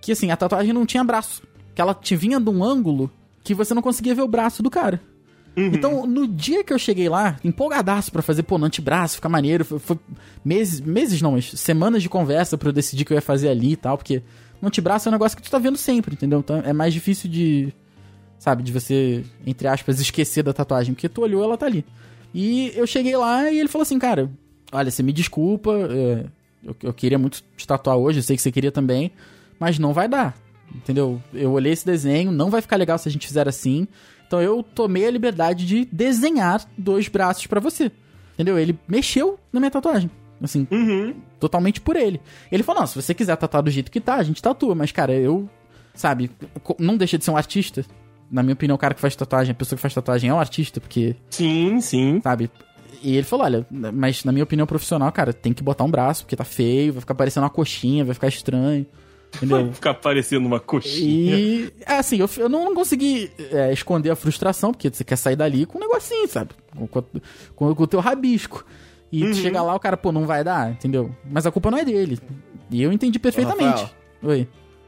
[0.02, 1.44] Que assim, a tatuagem não tinha braço.
[1.76, 3.12] Que ela te vinha de um ângulo
[3.44, 5.02] que você não conseguia ver o braço do cara.
[5.60, 9.66] Então, no dia que eu cheguei lá, empolgadaço pra fazer, pô, no antebraço, ficar maneiro,
[9.66, 10.00] foi, foi
[10.46, 13.72] meses, meses não, mas semanas de conversa pra eu decidir que eu ia fazer ali
[13.72, 14.22] e tal, porque
[14.62, 16.40] no antebraço é um negócio que tu tá vendo sempre, entendeu?
[16.40, 17.74] Então é mais difícil de,
[18.38, 21.84] sabe, de você, entre aspas, esquecer da tatuagem, porque tu olhou, ela tá ali.
[22.36, 24.30] E eu cheguei lá e ele falou assim, cara,
[24.72, 26.26] olha, você me desculpa, é,
[26.64, 29.12] eu, eu queria muito te tatuar hoje, eu sei que você queria também,
[29.60, 30.36] mas não vai dar,
[30.74, 31.22] entendeu?
[31.34, 33.88] Eu olhei esse desenho, não vai ficar legal se a gente fizer assim,
[34.28, 37.92] então eu tomei a liberdade de desenhar dois braços pra você,
[38.34, 38.58] entendeu?
[38.60, 40.10] Ele mexeu na minha tatuagem,
[40.42, 41.16] assim, Uhum.
[41.40, 42.20] totalmente por ele.
[42.52, 44.92] Ele falou, não, se você quiser tatuar do jeito que tá, a gente tatua, mas
[44.92, 45.50] cara, eu,
[45.94, 46.30] sabe,
[46.80, 47.86] não deixa de ser um artista.
[48.30, 50.40] Na minha opinião, o cara que faz tatuagem, a pessoa que faz tatuagem é um
[50.40, 52.20] artista, porque Sim, sim.
[52.22, 52.52] sabe?
[53.02, 56.24] E ele falou, olha, mas na minha opinião profissional, cara, tem que botar um braço,
[56.24, 58.86] porque tá feio, vai ficar parecendo uma coxinha, vai ficar estranho.
[59.36, 59.72] Entendeu?
[59.74, 61.36] Ficar parecendo uma coxinha.
[61.38, 65.36] E, é assim, eu, eu não consegui é, esconder a frustração, porque você quer sair
[65.36, 66.52] dali com um negocinho, sabe?
[66.76, 67.04] Com, com,
[67.56, 68.66] com- o teu rabisco.
[69.12, 71.16] E tu chega lá, o cara, pô, não vai dar, entendeu?
[71.30, 72.20] Mas a culpa não é dele.
[72.72, 73.82] E eu entendi perfeitamente.
[73.82, 73.90] Rafael.
[74.24, 74.48] Oi.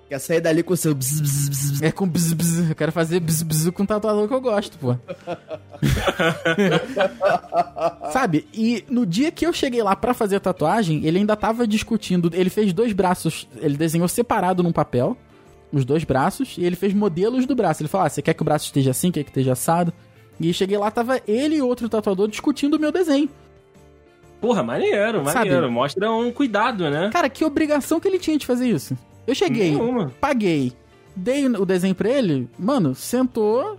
[0.09, 1.81] Quer sair dali com o seu bzz, bzz, bzz.
[1.83, 2.69] É com bzz, bzz.
[2.69, 4.95] Eu quero fazer bzz, bzz com o tatuador que eu gosto, pô.
[8.11, 8.47] Sabe?
[8.51, 12.31] E no dia que eu cheguei lá pra fazer a tatuagem, ele ainda tava discutindo.
[12.33, 15.15] Ele fez dois braços, ele desenhou separado num papel,
[15.71, 17.83] os dois braços, e ele fez modelos do braço.
[17.83, 19.93] Ele falou: ah, você quer que o braço esteja assim, quer que esteja assado?
[20.39, 23.29] E cheguei lá, tava ele e outro tatuador discutindo o meu desenho.
[24.41, 25.49] Porra, maneiro, Sabe?
[25.49, 25.71] maneiro.
[25.71, 27.11] Mostra um cuidado, né?
[27.13, 28.97] Cara, que obrigação que ele tinha de fazer isso?
[29.29, 30.11] Eu cheguei, Nenhuma.
[30.19, 30.73] paguei,
[31.15, 33.77] dei o desenho pra ele, mano, sentou,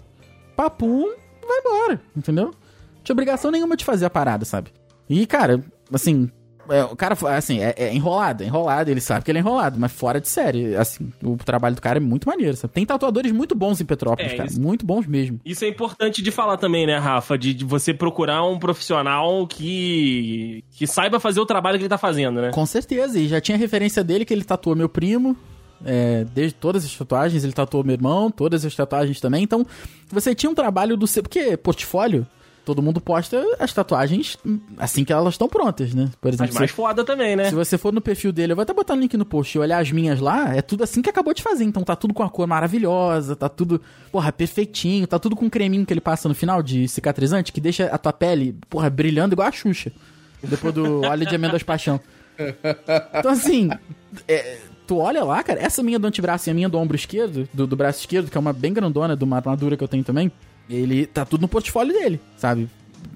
[0.56, 1.06] papum,
[1.46, 2.46] vai embora, entendeu?
[2.46, 4.72] Não tinha obrigação nenhuma de fazer a parada, sabe?
[5.08, 6.30] E, cara, assim,
[6.70, 9.78] é, o cara, assim, é, é enrolado, é enrolado, ele sabe que ele é enrolado,
[9.78, 12.72] mas fora de série, assim, o trabalho do cara é muito maneiro, sabe?
[12.72, 15.40] Tem tatuadores muito bons em Petrópolis, É, cara, isso- muito bons mesmo.
[15.44, 17.36] Isso é importante de falar também, né, Rafa?
[17.36, 21.98] De, de você procurar um profissional que, que saiba fazer o trabalho que ele tá
[21.98, 22.50] fazendo, né?
[22.52, 25.36] Com certeza, e já tinha referência dele que ele tatuou meu primo,
[25.84, 29.42] é, desde todas as tatuagens, ele tatuou meu irmão, todas as tatuagens também.
[29.42, 29.66] Então,
[30.10, 31.22] você tinha um trabalho do seu.
[31.22, 32.26] Porque portfólio,
[32.64, 34.36] todo mundo posta as tatuagens
[34.78, 36.10] assim que elas estão prontas, né?
[36.20, 37.48] Por exemplo, Mas mais se, foda também, né?
[37.48, 39.60] se você for no perfil dele, eu vou até botar o link no post e
[39.60, 41.64] olhar as minhas lá, é tudo assim que acabou de fazer.
[41.64, 43.80] Então tá tudo com a cor maravilhosa, tá tudo,
[44.12, 47.60] porra, perfeitinho, tá tudo com um creminho que ele passa no final de cicatrizante, que
[47.60, 49.92] deixa a tua pele, porra, brilhando igual a Xuxa.
[50.42, 52.00] Depois do óleo de amêndoas paixão.
[53.18, 53.68] Então, assim,
[54.26, 57.48] é, tu olha lá, cara, essa minha do antebraço e a minha do ombro esquerdo,
[57.52, 60.02] do, do braço esquerdo, que é uma bem grandona, de uma armadura que eu tenho
[60.02, 60.32] também,
[60.70, 62.68] ele tá tudo no portfólio dele, sabe?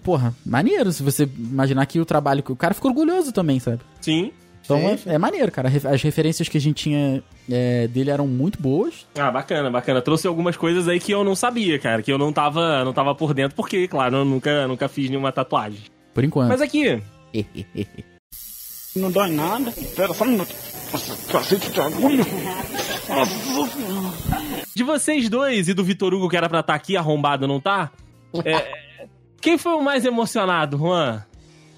[0.02, 3.80] Porra, maneiro se você imaginar que o trabalho que o cara ficou orgulhoso também, sabe?
[4.00, 4.32] Sim.
[4.64, 5.68] Então é, é maneiro, cara.
[5.68, 9.06] As referências que a gente tinha é, dele eram muito boas.
[9.14, 10.00] Ah, bacana, bacana.
[10.00, 12.02] Trouxe algumas coisas aí que eu não sabia, cara.
[12.02, 15.30] Que eu não tava, não tava por dentro, porque, claro, eu nunca, nunca fiz nenhuma
[15.30, 15.80] tatuagem.
[16.14, 16.48] Por enquanto.
[16.48, 17.02] Mas aqui,
[18.96, 19.72] Não dói nada.
[19.96, 20.54] Pera só um minuto.
[20.92, 22.24] Nossa, cacete de agulha.
[24.74, 27.90] De vocês dois e do Vitor Hugo, que era pra estar aqui arrombado, não tá?
[28.44, 29.06] É,
[29.40, 31.22] quem foi o mais emocionado, Juan?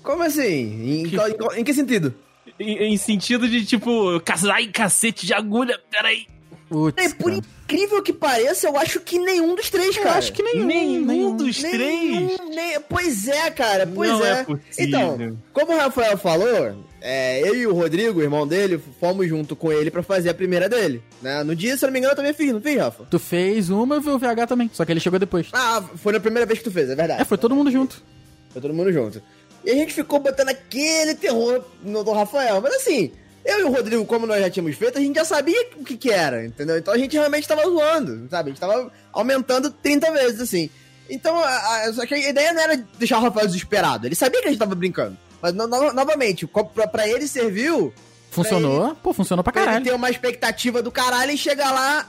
[0.03, 1.03] Como assim?
[1.03, 2.15] Em, qual- em em que sentido?
[2.59, 4.21] Em, em sentido de, tipo,
[4.53, 6.27] ai, cacete de agulha, peraí.
[6.69, 7.37] Putz, É, por cara.
[7.65, 10.19] incrível que pareça, eu acho que nenhum dos três, Eu cara.
[10.19, 10.67] acho que nenhum.
[10.67, 12.39] Nenhum dos Nenhum, três?
[12.55, 14.41] nem- pois é, cara, pois Não é.
[14.41, 14.47] é.
[14.83, 19.55] Então, como o Rafael falou, é, eu e o Rodrigo, o irmão dele, fomos junto
[19.55, 21.03] com ele pra fazer a primeira dele.
[21.23, 21.45] Né?
[21.45, 23.05] No dia, se eu não me engano, eu também fiz, não fiz, Rafa?
[23.11, 24.69] Tu fez uma, eu vi o VH também.
[24.73, 25.47] Só que ele chegou depois.
[25.53, 27.23] Ah, foi na primeira vez que tu fez, é verdade.
[27.23, 28.03] É, foi todo mundo junto.
[28.51, 29.23] Foi todo mundo junto.
[29.65, 32.61] E a gente ficou botando aquele terror no do Rafael.
[32.61, 33.13] Mas assim,
[33.47, 35.97] eu e o Rodrigo, como nós já tínhamos feito, a gente já sabia o que
[35.97, 36.77] que era, entendeu?
[36.77, 38.51] Então a gente realmente tava zoando, sabe?
[38.51, 40.69] A gente tava aumentando 30 vezes, assim.
[41.09, 41.47] Então, a,
[41.85, 44.07] a- só que a ideia não era deixar o Rafael desesperado.
[44.07, 45.17] Ele sabia que a gente tava brincando.
[45.41, 47.93] Mas, no- no- novamente, pra, pra ele serviu
[48.31, 48.95] Funcionou?
[48.97, 49.85] Pô, funcionou pra pra ele caralho.
[49.87, 52.07] ter uma expectativa do caralho e chegar lá...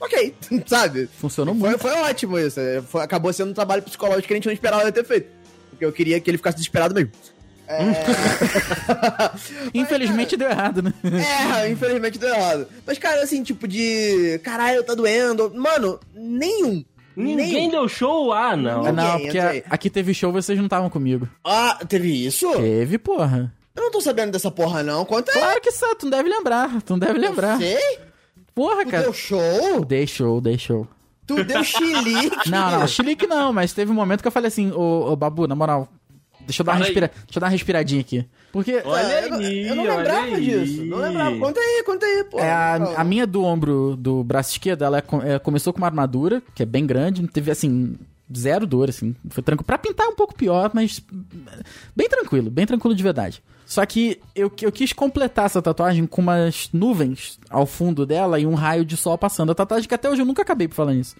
[0.00, 0.34] Ok,
[0.66, 1.08] sabe?
[1.20, 1.82] Funcionou Foi, muito.
[1.82, 2.58] foi ótimo isso.
[2.88, 5.28] Foi- acabou sendo um trabalho psicológico que a gente não esperava ele ter feito.
[5.70, 7.12] Porque eu queria que ele ficasse desesperado mesmo.
[9.74, 10.92] Infelizmente deu errado, né?
[11.04, 12.66] É, infelizmente deu errado.
[12.86, 14.40] Mas, cara, assim, tipo de.
[14.42, 15.52] Caralho, tá doendo.
[15.54, 16.84] Mano, nenhum.
[17.16, 18.32] Ninguém deu show?
[18.32, 18.86] Ah, não.
[18.86, 21.28] Ah, não, Ninguém, porque aqui teve show, vocês não estavam comigo.
[21.44, 22.50] Ah, teve isso?
[22.52, 23.52] Teve, porra.
[23.74, 25.04] Eu não tô sabendo dessa porra, não.
[25.04, 25.38] Conta aí.
[25.38, 26.80] Claro que sabe, tu não deve lembrar.
[26.82, 27.58] Tu não deve lembrar.
[27.58, 27.98] Sei?
[28.54, 29.02] Porra, Tu cara.
[29.04, 29.84] deu show?
[29.84, 30.86] Dei show, dei show.
[31.26, 32.36] Tu deu chilique?
[32.50, 35.46] Não, não, chilique não, mas teve um momento que eu falei assim, ô, ô Babu,
[35.46, 35.86] na moral,
[36.48, 36.82] deixa eu dar uma aí.
[36.84, 37.08] respira...
[37.24, 38.26] deixa eu dar uma respiradinha aqui.
[38.50, 40.44] Porque Olha Ah, eu, não- aí, eu não olha lembrava aí.
[40.44, 40.84] disso.
[40.86, 41.38] Não lembrava.
[41.38, 42.38] Conta aí, conta aí, pô.
[42.40, 45.86] é, a, a minha do ombro do braço esquerdo, ela é é, começou com uma
[45.86, 47.94] armadura, que é bem grande, não teve assim,
[48.36, 49.14] zero dor, assim.
[49.28, 49.66] Foi tranquilo.
[49.66, 51.00] Pra pintar um pouco pior, mas
[51.94, 53.42] bem tranquilo, bem tranquilo de verdade.
[53.66, 58.46] Só que eu, eu quis completar essa tatuagem com umas nuvens ao fundo dela e
[58.46, 59.52] um raio de sol passando.
[59.52, 61.14] A tatuagem que até hoje eu nunca acabei por falar nisso.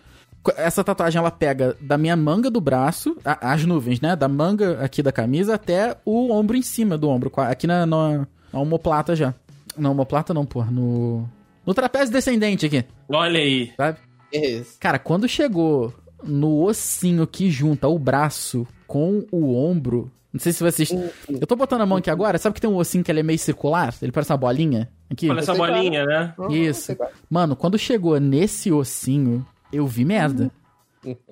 [0.56, 4.16] Essa tatuagem ela pega da minha manga do braço, a- as nuvens, né?
[4.16, 8.26] Da manga aqui da camisa até o ombro em cima do ombro, aqui na, na,
[8.52, 9.34] na omoplata já.
[9.76, 11.28] Na omoplata não, porra, no.
[11.66, 13.72] No trapézio descendente aqui, Olha aí.
[13.76, 13.98] sabe?
[14.32, 14.76] Isso.
[14.80, 15.92] Cara, quando chegou
[16.24, 20.10] no ossinho que junta o braço com o ombro.
[20.32, 20.90] Não sei se vocês.
[21.28, 23.22] Eu tô botando a mão aqui agora, sabe que tem um ossinho que ele é
[23.22, 23.94] meio circular?
[24.00, 24.88] Ele parece uma bolinha?
[25.10, 25.26] Aqui.
[25.42, 25.72] Sei qual é.
[25.72, 26.34] bolinha, né?
[26.50, 26.96] Isso.
[27.30, 30.50] Mano, quando chegou nesse ossinho, eu vi merda.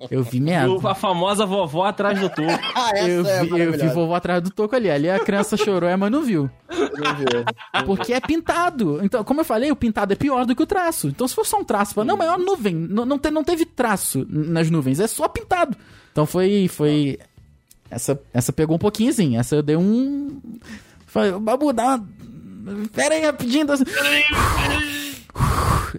[0.09, 0.89] Eu vi merda.
[0.89, 2.41] A famosa vovó atrás do topo.
[2.73, 4.89] Ah, essa Eu é vi, eu vi vovó atrás do toco ali.
[4.89, 6.49] Ali a criança chorou, mas não viu.
[6.69, 7.85] Não viu.
[7.85, 8.99] Porque é pintado.
[9.03, 11.09] Então, como eu falei, o pintado é pior do que o traço.
[11.09, 12.73] Então, se for só um traço, fala, não, mas é uma nuvem.
[12.75, 15.75] Não, não, te- não teve traço nas nuvens, é só pintado.
[16.11, 16.67] Então foi.
[16.69, 17.19] foi...
[17.89, 19.37] Essa, essa pegou um pouquinho assim.
[19.37, 20.41] Essa eu dei um.
[21.05, 22.05] Falei, Babu, dá uma.
[22.93, 23.65] Pera aí rapidinho.
[23.65, 23.75] dá-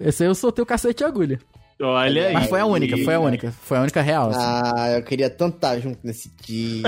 [0.01, 1.39] Esse aí eu soltei o cacete de agulha.
[1.81, 2.33] Olha aí.
[2.33, 3.51] Mas foi a única, foi a única.
[3.51, 4.29] Foi a única real.
[4.31, 4.39] assim.
[4.41, 6.83] Ah, eu queria tanto estar junto nesse dia.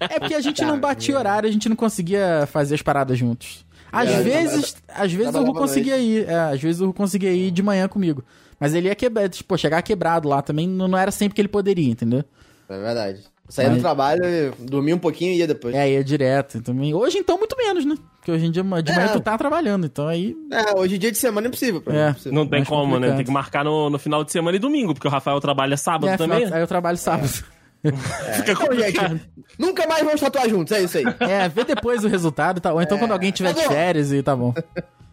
[0.00, 3.64] É porque a gente não batia horário, a gente não conseguia fazer as paradas juntos.
[3.92, 6.28] Às É, vezes, às vezes o Ru conseguia ir.
[6.28, 8.24] É, às vezes o Ru conseguia ir de manhã comigo.
[8.58, 11.48] Mas ele ia quebrar, tipo, chegar quebrado lá também, não, não era sempre que ele
[11.48, 12.24] poderia, entendeu?
[12.68, 13.20] é verdade.
[13.50, 14.22] Saía Mas- do trabalho,
[14.60, 15.74] dormia um pouquinho e ia depois.
[15.74, 16.94] É, ia direto também.
[16.94, 17.96] Hoje então, muito menos, né?
[18.16, 19.08] Porque hoje em dia, de manhã É.
[19.08, 20.36] tu tá trabalhando, então aí.
[20.52, 21.98] É, hoje dia de semana é impossível pra mim.
[21.98, 22.02] É.
[22.06, 22.32] é impossível.
[22.32, 22.92] Não tem mais como, né?
[22.92, 23.16] complicado.
[23.16, 26.08] Tem que marcar no, no final de semana e domingo, porque o Rafael trabalha sábado
[26.08, 26.40] É, também.
[26.44, 27.28] final- aí eu trabalho sábado.
[27.82, 29.22] Fica Então, gente,
[29.58, 31.04] nunca mais vamos tatuar juntos, é isso aí.
[31.20, 32.72] É, vê depois o resultado, tá?
[32.74, 33.76] Ou então quando alguém tiver de acabou.
[33.76, 34.52] férias e tá bom.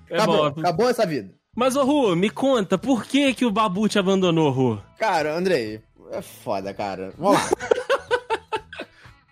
[0.10, 0.60] É Acabou, bom.
[0.62, 1.32] acabou essa vida.
[1.56, 4.80] Mas, ô Ru, me conta, por que que o Babu te abandonou, Ru?
[5.00, 5.80] Cara, Andrei,
[6.12, 7.12] é foda, cara.
[7.18, 7.50] Vamos lá.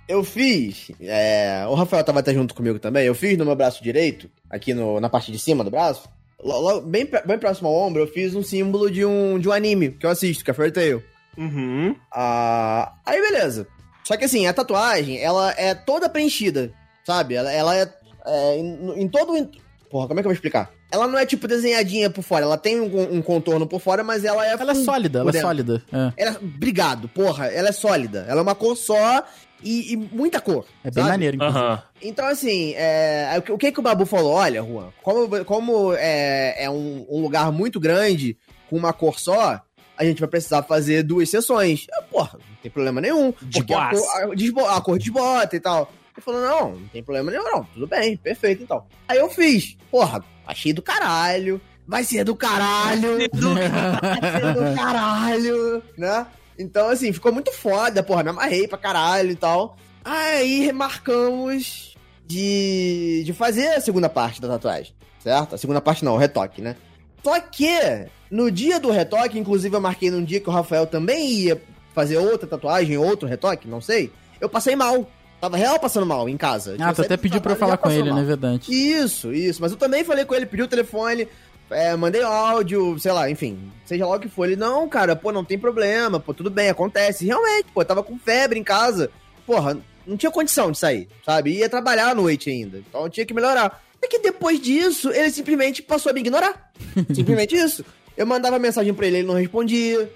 [0.08, 0.92] eu fiz.
[1.02, 3.06] é, o Rafael tava até junto comigo também.
[3.06, 6.08] Eu fiz no meu braço direito, aqui no, na parte de cima do braço,
[6.44, 9.52] lo- lo- bem, bem próximo ao ombro, eu fiz um símbolo de um, de um
[9.52, 11.04] anime que eu assisto, que é Fairy Tail.
[11.38, 11.96] Uhum.
[12.14, 13.68] Ah, aí beleza.
[14.04, 16.72] Só que assim, a tatuagem, ela é toda preenchida,
[17.04, 17.34] sabe?
[17.36, 17.92] Ela, ela é,
[18.26, 19.34] é, em, em todo.
[19.34, 20.72] o- Porra, como é que eu vou explicar?
[20.92, 24.24] Ela não é tipo desenhadinha por fora, ela tem um, um contorno por fora, mas
[24.24, 24.54] ela é.
[24.54, 25.84] Ela é sólida, ela é sólida.
[25.92, 28.26] É, Ela, obrigado, porra, ela é sólida.
[28.30, 29.24] Ela é uma cor só
[29.64, 30.66] e, e muita cor.
[30.84, 31.10] é bem sabe?
[31.10, 31.82] maneiro, inclusive.
[32.02, 34.34] Então, assim, é, o que- o que que o Babu falou?
[34.34, 38.38] Olha, Juan, como, como é, é um, um lugar muito grande,
[38.70, 39.62] com uma cor só,
[39.98, 41.86] a gente vai precisar fazer duas sessões.
[41.96, 43.32] Eu, porra, não tem problema nenhum.
[43.32, 45.92] Porque a cor, a, desbo- a cor desbota e tal.
[46.16, 47.64] Ele falou, não, não tem problema nenhum, não.
[47.74, 48.86] Tudo bem, perfeito, então.
[49.08, 49.76] Aí eu fiz.
[49.92, 51.60] Porra, achei do caralho.
[51.88, 53.18] Vai ser do caralho.
[53.18, 56.26] Vai ser do caralho, né?
[56.58, 59.78] Então, assim, ficou muito foda, porra, me amarrei pra caralho e tal.
[60.04, 65.56] Aí remarcamos de, de fazer a segunda parte da tatuagem, certo?
[65.56, 66.76] A segunda parte não, o retoque, né?
[67.24, 71.32] Só que, no dia do retoque, inclusive eu marquei num dia que o Rafael também
[71.32, 71.62] ia
[71.94, 74.12] fazer outra tatuagem, outro retoque, não sei.
[74.40, 75.10] Eu passei mal.
[75.42, 76.76] Tava real passando mal em casa.
[76.80, 78.20] Ah, tu até pediu pra eu falar com ele, mal.
[78.20, 78.24] né?
[78.26, 78.72] Verdade.
[78.72, 79.62] Isso, isso.
[79.62, 81.28] Mas eu também falei com ele, pedi o telefone,
[81.70, 83.72] é, mandei áudio, sei lá, enfim.
[83.86, 84.46] Seja lá o que for.
[84.46, 87.26] Ele, não, cara, pô, não tem problema, pô, tudo bem, acontece.
[87.26, 89.10] Realmente, pô, eu tava com febre em casa.
[89.46, 91.52] Porra, não tinha condição de sair, sabe?
[91.52, 92.78] Ia trabalhar à noite ainda.
[92.78, 93.84] Então eu tinha que melhorar.
[94.02, 96.72] É que depois disso, ele simplesmente passou a me ignorar.
[97.14, 97.84] simplesmente isso.
[98.16, 100.10] Eu mandava mensagem pra ele, ele não respondia.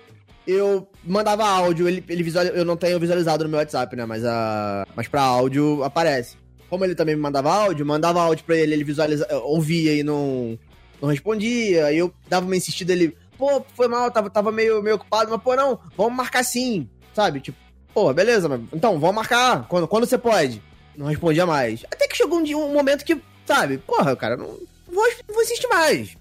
[0.46, 4.06] Eu mandava áudio, ele, ele visualiza, eu não tenho visualizado no meu WhatsApp, né?
[4.06, 6.38] Mas, a, mas pra áudio aparece.
[6.70, 10.58] Como ele também me mandava áudio, mandava áudio pra ele, ele visualiza, ouvia e não,
[11.02, 11.86] não respondia.
[11.86, 15.42] Aí eu dava uma insistida, ele, pô, foi mal, tava, tava meio, meio ocupado, mas
[15.42, 17.40] pô, não, vamos marcar sim, sabe?
[17.40, 17.58] Tipo,
[17.94, 20.62] pô, beleza, mas então, vamos marcar, quando, quando você pode?
[20.96, 21.84] Não respondia mais.
[21.92, 25.34] Até que chegou um, dia, um momento que, sabe, porra, cara, não, não vou, não
[25.36, 26.18] vou insistir mais.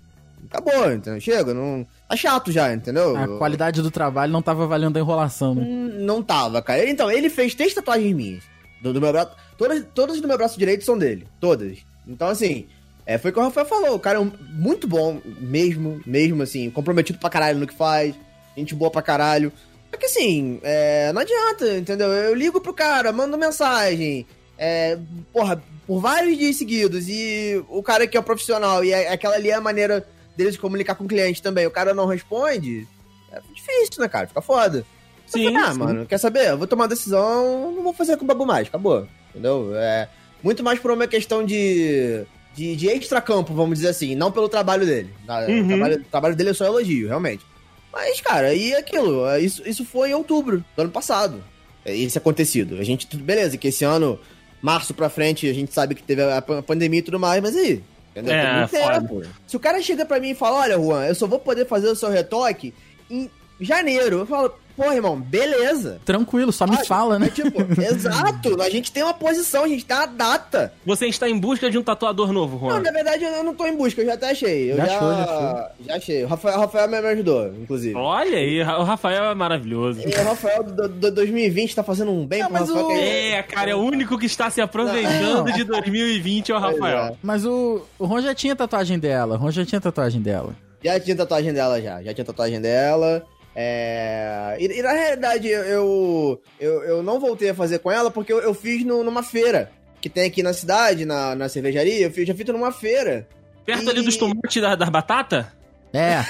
[0.50, 1.20] Acabou, entendeu?
[1.20, 1.86] Chega, não.
[2.08, 3.14] Tá chato já, entendeu?
[3.16, 5.62] A qualidade do trabalho não tava valendo a enrolação, né?
[5.66, 6.88] Hum, Não tava, cara.
[6.88, 8.44] Então, ele fez três tatuagens minhas.
[8.80, 9.32] Do, do meu braço.
[9.58, 11.26] Todas, todas do meu braço direito são dele.
[11.38, 11.78] Todas.
[12.06, 12.66] Então, assim,
[13.08, 13.94] é, foi o que o Rafael falou.
[13.94, 18.14] O cara é um- muito bom, mesmo, mesmo, assim, comprometido pra caralho no que faz.
[18.56, 19.50] Gente boa pra caralho.
[19.90, 22.08] Só que assim, é, não adianta, entendeu?
[22.08, 24.26] Eu ligo pro cara, mando mensagem.
[24.58, 24.98] É,
[25.32, 27.08] porra, por vários dias seguidos.
[27.08, 30.58] E o cara que é profissional, e é- aquela ali é a maneira dele se
[30.58, 31.66] comunicar com o cliente também.
[31.66, 32.86] O cara não responde.
[33.32, 34.26] É difícil, né, cara?
[34.26, 34.84] Fica foda.
[35.26, 35.78] Sim, ah, sim.
[35.78, 36.48] mano, quer saber?
[36.50, 39.06] Eu vou tomar uma decisão, não vou fazer com o Babu mais, acabou.
[39.30, 39.72] Entendeu?
[39.74, 40.08] É
[40.42, 42.24] muito mais por uma questão de,
[42.58, 45.10] de, de extra-campo, vamos dizer assim, não pelo trabalho dele.
[45.48, 45.64] Uhum.
[45.64, 47.44] O, trabalho, o trabalho dele é só elogio, realmente.
[47.92, 49.26] Mas, cara, e aquilo?
[49.28, 51.42] é, Isso, isso foi em outubro do ano passado.
[51.84, 52.76] É, Isso acontecido.
[52.78, 54.18] A gente, tudo beleza, que esse ano,
[54.60, 57.56] março pra frente, a gente sabe que teve a pan- pandemia e tudo mais, mas
[57.56, 57.80] aí?
[58.10, 58.34] Entendeu?
[58.34, 59.22] É, Tem muito tempo.
[59.46, 61.88] Se o cara chega pra mim e fala, olha, Juan, eu só vou poder fazer
[61.88, 62.74] o seu retoque
[63.08, 64.18] em janeiro.
[64.18, 66.00] Eu falo, pô, irmão, beleza.
[66.04, 67.26] Tranquilo, só me fala, né?
[67.26, 70.72] É tipo, exato, a gente tem uma posição, a gente tem uma data.
[70.86, 72.80] Você está em busca de um tatuador novo, Não, Juan.
[72.80, 74.70] na verdade eu não tô em busca, eu já até achei.
[74.72, 76.24] Eu Já já, achou, já já, achei.
[76.24, 77.94] O Rafael, o Rafael me ajudou, inclusive.
[77.96, 80.00] Olha aí, o Rafael é maravilhoso.
[80.06, 82.86] E o Rafael do, do 2020 tá fazendo um bem Não, pro mas Rafael.
[82.86, 86.58] o- que É, cara, é o único que está se aproveitando de 2020 é o
[86.58, 87.16] Rafael.
[87.22, 89.34] Mas o, o Ron já tinha tatuagem dela.
[89.34, 90.54] O Ron já tinha tatuagem dela.
[90.82, 93.24] Já tinha tatuagem dela já, já tinha tatuagem dela.
[93.60, 94.56] É...
[94.60, 98.38] E, e na realidade eu, eu, eu, não voltei a fazer com ela porque eu,
[98.38, 102.06] eu fiz no- numa feira que tem aqui na cidade, na, na cervejaria.
[102.06, 103.26] Eu fiz, já fiz numa feira.
[103.66, 105.52] Perto ali dos tomates da, da batata?
[105.92, 106.24] É,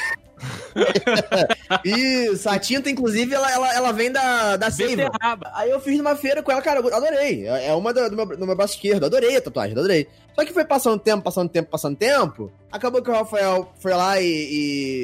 [1.84, 5.10] Isso, a tinta, inclusive, ela, ela, ela vem da, da Seiva.
[5.52, 7.46] Aí eu fiz numa feira com ela, cara, eu adorei.
[7.46, 10.06] É é uma do, do, meu, do meu braço esquerdo, adorei a tatuagem, adorei.
[10.34, 12.50] Só que foi passando tempo, passando tempo, passando tempo.
[12.70, 14.26] Acabou que o Rafael foi lá e,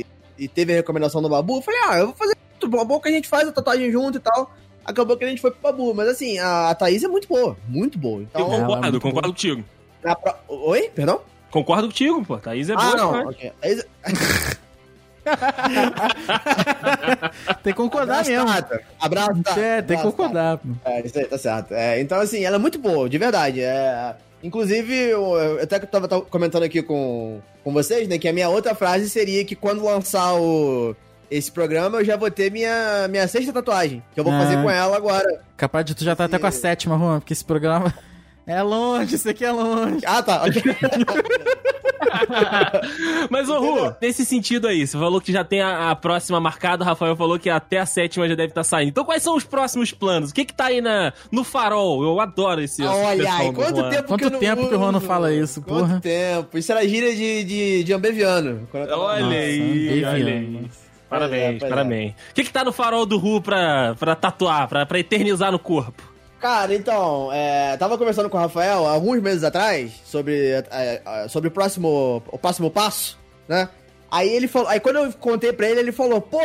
[0.01, 0.07] e
[0.39, 3.09] e teve a recomendação do Babu, eu falei, ah, eu vou fazer tudo bom que
[3.09, 4.51] a gente faz a tatuagem junto e tal.
[4.85, 7.57] Acabou que a gente foi pro Babu, mas assim, a, a Thaís é muito boa,
[7.69, 8.19] muito boa.
[8.21, 9.33] Eu Então, é concordo, muito concordo boa.
[9.35, 9.65] contigo.
[10.03, 10.91] pro- Oi?
[10.95, 11.21] Perdão?
[11.51, 12.37] Concordo contigo, pô.
[12.39, 13.13] Thaís é ah, boa não.
[13.13, 13.29] demais.
[13.37, 13.53] ok.
[13.63, 13.87] Thaís-
[17.63, 18.47] Tem que concordar Abraço, mesmo.
[18.47, 18.81] Tata.
[19.01, 19.61] Abraço, Tata.
[19.61, 20.61] É, tem que Abraço, concordar.
[20.85, 21.73] É, isso aí, tá certo.
[21.73, 23.61] É, então, assim, ela é muito boa, de verdade.
[23.63, 24.15] É,
[24.45, 28.33] inclusive, eu, eu até que tava, tava comentando aqui com, com vocês, né, que a
[28.33, 30.95] minha outra frase seria que quando lançar o,
[31.31, 34.41] esse programa, eu já vou ter minha, minha sexta tatuagem, que eu vou Ah.
[34.41, 35.41] fazer com ela agora.
[35.57, 37.93] Capaz de tu já tá até com a sétima, Juan, porque esse programa
[38.47, 40.05] é longe, isso aqui é longe.
[40.07, 40.45] Ah, tá.
[40.45, 40.63] ok.
[43.31, 46.85] Mas, ô Ru, nesse sentido aí, você falou que já tem a, a próxima marcada,
[46.85, 48.89] o Rafael falou que até a sétima já deve estar saindo.
[48.91, 50.31] Então, quais são os próximos planos?
[50.31, 52.03] O que que tá aí na, no farol?
[52.03, 53.91] Eu adoro esse essa Olha aí, do quanto Juan.
[53.91, 56.01] tempo Quanto que eu não tempo que o Juan não fala isso, Quanto porra?
[56.01, 56.59] tempo?
[56.59, 58.69] Isso era gíria de, de, de ambeviano.
[58.73, 60.61] Tava- Olha Nossa, aí, olha aí.
[61.09, 61.69] Parabéns, é, pois é.
[61.69, 62.13] parabéns.
[62.31, 65.59] O que que tá no farol do Ru pra, pra tatuar, pra, pra eternizar no
[65.59, 66.03] corpo?
[66.45, 71.49] Cara, então, é, tava conversando com o Rafael alguns meses atrás sobre, é, é, sobre
[71.49, 73.67] o, próximo, o próximo passo, né?
[74.11, 76.39] Aí ele falou, aí quando eu contei pra ele, ele falou, pô,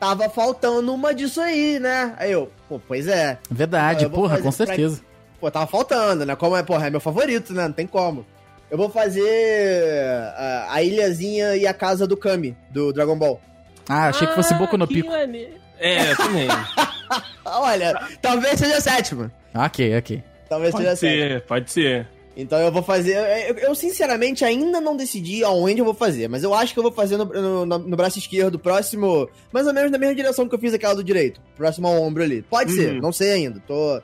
[0.00, 2.14] tava faltando uma disso aí, né?
[2.16, 3.36] Aí eu, pô, pois é.
[3.50, 5.02] Verdade, porra, com pra- certeza.
[5.38, 6.34] Pô, tava faltando, né?
[6.34, 7.64] Como é, porra, é meu favorito, né?
[7.64, 8.24] Não tem como.
[8.70, 10.02] Eu vou fazer
[10.34, 13.38] a, a ilhazinha e a casa do Kami, do Dragon Ball.
[13.86, 15.10] Ah, achei que fosse Ah, Boku no que Pico.
[15.10, 15.52] maneiro.
[15.78, 16.48] É, eu também.
[17.44, 19.32] Olha, talvez seja a sétima.
[19.54, 20.22] Ok, ok.
[20.48, 21.28] Talvez seja a pode sétima.
[21.28, 22.08] ser, pode ser.
[22.36, 23.16] Então eu vou fazer.
[23.48, 26.82] Eu, eu, sinceramente ainda não decidi aonde eu vou fazer, mas eu acho que eu
[26.82, 29.28] vou fazer no, no, no- braço esquerdo, próximo.
[29.50, 31.40] Mais ou menos na mesma direção que eu fiz aquela do direito.
[31.56, 32.42] Próximo ao ombro ali.
[32.42, 33.00] Pode ser, Uhum.
[33.00, 33.62] não sei ainda.
[33.66, 34.02] Tô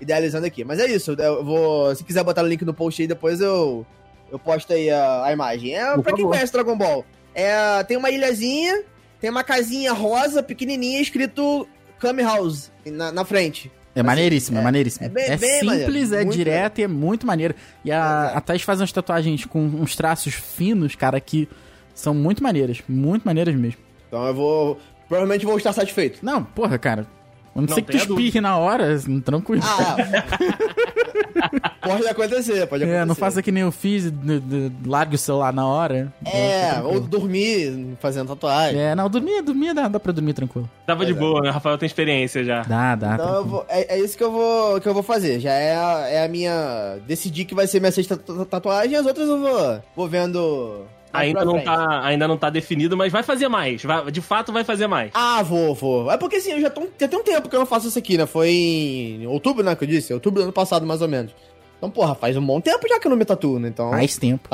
[0.00, 0.64] idealizando aqui.
[0.64, 1.12] Mas é isso.
[1.12, 1.94] Eu vou.
[1.94, 3.86] Se quiser botar o link no post aí, depois eu.
[4.30, 5.74] Eu posto aí a, a imagem.
[5.76, 8.82] É, Por pra quem conhece Dragon Ball, é, tem uma ilhazinha,
[9.20, 11.66] tem uma casinha rosa, pequenininha, escrito
[11.98, 13.70] Kami House na, na frente.
[13.94, 15.06] É maneiríssimo, é, maneiríssimo.
[15.06, 17.54] é bem- é bem simples, maneiro, é direto e é muito maneiro.
[17.84, 21.48] E a, a Thaís faz umas tatuagens com uns traços finos, cara, que
[21.94, 22.80] são muito maneiras.
[22.88, 23.80] Muito maneiras mesmo.
[24.06, 24.80] Então eu vou.
[25.08, 26.20] Provavelmente vou estar satisfeito.
[26.24, 27.06] Não, porra, cara.
[27.56, 29.62] A não, Não ser que tu espirre na hora, tranquilo.
[29.64, 29.96] Ah,
[31.80, 33.02] pode acontecer, pode acontecer.
[33.02, 34.12] é, não faça que nem eu fiz,
[34.86, 36.12] largue o celular na hora.
[36.24, 38.80] É, ou dormir fazendo tatuagem.
[38.80, 40.68] É, não, dormir, dormir, dá, dá pra dormir tranquilo.
[40.86, 41.50] Tava de boa, né?
[41.50, 42.62] O Rafael tem experiência já.
[42.62, 43.14] Dá, dá.
[43.14, 45.40] Então vou, é, é isso que eu vou, que eu vou fazer.
[45.40, 46.98] Já é a, é a minha.
[47.06, 50.84] Decidi que vai ser minha sexta tatu- tatuagem, as outras eu vou, vou vendo.
[51.10, 53.82] Ainda não, tá, ainda não tá definido, mas vai fazer mais.
[53.82, 55.10] Vai- de fato, vai fazer mais.
[55.14, 56.10] Ah, vou, vou.
[56.12, 57.98] É porque assim, eu já, tô, já tem um tempo que eu não faço isso
[57.98, 58.26] aqui, né?
[58.26, 59.74] Foi em outubro, né?
[59.74, 60.12] Que eu disse?
[60.12, 61.32] Outubro do ano passado, mais ou menos.
[61.78, 63.68] Então, porra, faz um bom tempo já que eu não me tatuo, né?
[63.68, 63.90] Então.
[63.90, 64.48] Mais tempo.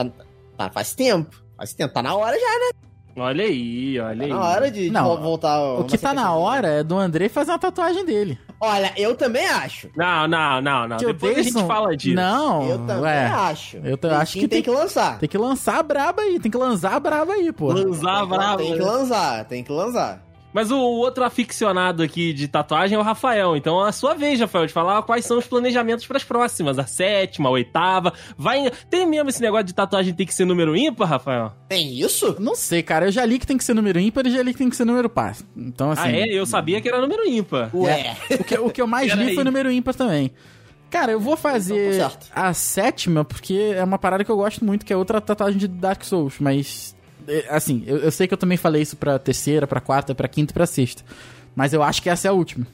[0.57, 1.43] Tá, faz tempo.
[1.57, 1.93] Faz tempo.
[1.93, 2.47] Tá na hora já,
[3.17, 4.31] Olha aí, olha tá aí.
[4.31, 5.61] na hora de, de Não, vol- voltar.
[5.79, 8.37] O que tá na hora é do André fazer uma tatuagem dele.
[8.61, 9.89] Olha, eu também acho.
[9.97, 10.97] Não, não, não, não.
[10.97, 12.17] Que Depois a gente fala disso.
[12.17, 13.27] Não, Eu também ué.
[13.27, 13.77] acho.
[13.85, 15.19] eu Tem acho que tem tem- que lançar.
[15.21, 17.73] Tem que lançar a braba aí, tem que lançar a braba aí, pô.
[17.73, 18.59] Lançar bravo.
[18.59, 20.21] Tem que lançar, tem que lançar.
[20.55, 23.57] Mas o outro aficionado aqui de tatuagem é o Rafael.
[23.57, 26.79] Então é a sua vez, Rafael, de falar quais são os planejamentos pras próximas.
[26.79, 28.13] A sétima, a oitava.
[28.39, 28.71] Vai.
[28.89, 31.53] Tem mesmo esse negócio de tatuagem tem que ser número ímpar, Rafael?
[31.69, 32.37] Tem isso?
[32.39, 33.07] Não sei, cara.
[33.07, 34.77] Eu já li que tem que ser número ímpar e já li que tem que
[34.77, 35.37] ser número par.
[35.57, 36.03] Então, assim.
[36.03, 36.25] ah, é?
[36.29, 37.71] Eu sabia que era número ímpar.
[37.75, 38.17] Ué.
[38.39, 40.31] O que, o que eu mais li foi número ímpar também.
[40.91, 42.27] Cara, eu vou fazer Então tá certo.
[42.33, 45.67] a sétima, porque é uma parada que eu gosto muito, que é outra tatuagem de
[45.67, 46.95] Dark Souls, mas.
[47.29, 50.29] É, Assim, eu, eu sei que eu também falei isso pra terceira, pra quarta, pra
[50.29, 51.03] quinta e pra sexta.
[51.57, 52.67] Mas eu acho que essa é a última.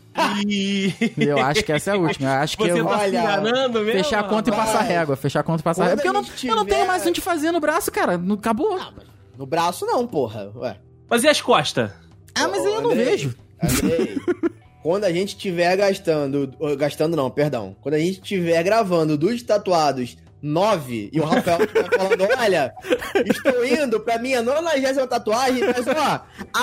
[1.18, 2.28] Eu acho que essa é a última.
[2.30, 3.84] Eu acho que Você eu tá olha, mesmo?
[3.92, 5.16] fechar a conta e passar régua.
[5.16, 5.96] Fechar a conta e passar Quando régua.
[6.02, 8.16] Porque eu não, gente eu não tenho tiver- mais onde fazer no braço, cara.
[8.16, 8.78] Não, acabou.
[9.36, 10.50] No braço não, porra.
[10.56, 10.76] Ué.
[11.08, 11.90] Mas e as costas?
[12.34, 13.34] Ah, mas aí eu não Andrei, vejo.
[13.62, 14.16] Andrei,
[14.82, 16.50] quando a gente tiver gastando.
[16.78, 17.76] Gastando não, perdão.
[17.82, 22.74] Quando a gente tiver gravando dos tatuados 9 e o Rafael estiver falando: olha,
[23.26, 26.20] estou indo pra minha 90 tatuagem, mas ó,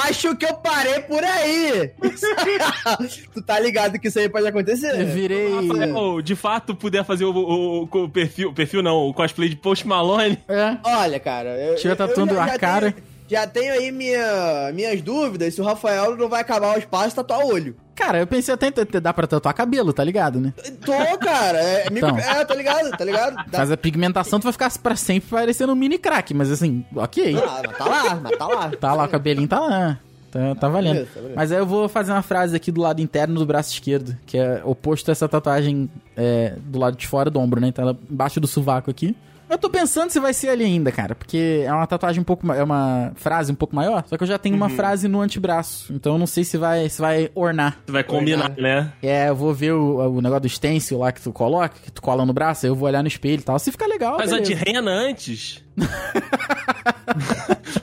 [0.07, 1.91] acho que eu parei por aí.
[3.33, 4.99] tu tá ligado que isso aí pode acontecer?
[4.99, 5.53] Eu virei.
[5.53, 9.87] Rafael, de fato, puder fazer o, o- o- perfil, perfil não, o cosplay de Post
[9.87, 10.37] Malone.
[10.47, 10.77] É.
[10.83, 11.49] Olha, cara.
[11.59, 12.91] Eu, Tira tatuando eu já- a já cara.
[12.91, 17.09] Tenho, já tenho aí minha, minhas dúvidas se o Rafael não vai acabar o espaço
[17.13, 17.75] e tatuar o olho.
[17.98, 20.54] Cara, eu pensei até em t- dá pra tatuar cabelo, tá ligado, né?
[20.86, 21.58] Tô, cara.
[21.58, 22.18] É, micro- Então.
[22.20, 22.91] é tá ligado?
[22.98, 23.36] Tá ligado?
[23.36, 26.86] Dá- Faz a pigmentação, tu vai ficar pra sempre parecendo um mini crack, mas assim,
[26.95, 27.36] ok.
[27.38, 28.70] Ah, mas tá lá, mas tá lá.
[28.80, 30.00] Tá lá, o cabelinho tá lá.
[30.30, 30.93] Tá, tá valendo.
[30.93, 31.36] beleza, tá beleza.
[31.36, 34.38] Mas aí eu vou fazer uma frase aqui do lado interno do braço esquerdo, que
[34.38, 37.70] é oposto a essa tatuagem é, do lado de fora do ombro, né?
[37.70, 39.16] Então ela embaixo do sovaco aqui.
[39.50, 42.52] Eu tô pensando se vai ser ali ainda, cara, porque é uma tatuagem um pouco
[42.52, 45.93] é uma frase um pouco maior, só que eu já tenho uma frase no antebraço,
[45.93, 47.78] então eu não sei se vai se vai ornar.
[47.86, 48.91] Tu vai combinar, né?
[49.02, 52.02] É, eu vou ver o, o negócio do stencil lá que tu coloca, que tu
[52.02, 53.58] cola no braço, aí eu vou olhar no espelho e tal.
[53.58, 55.64] Se ficar legal, Faz uma de rena antes.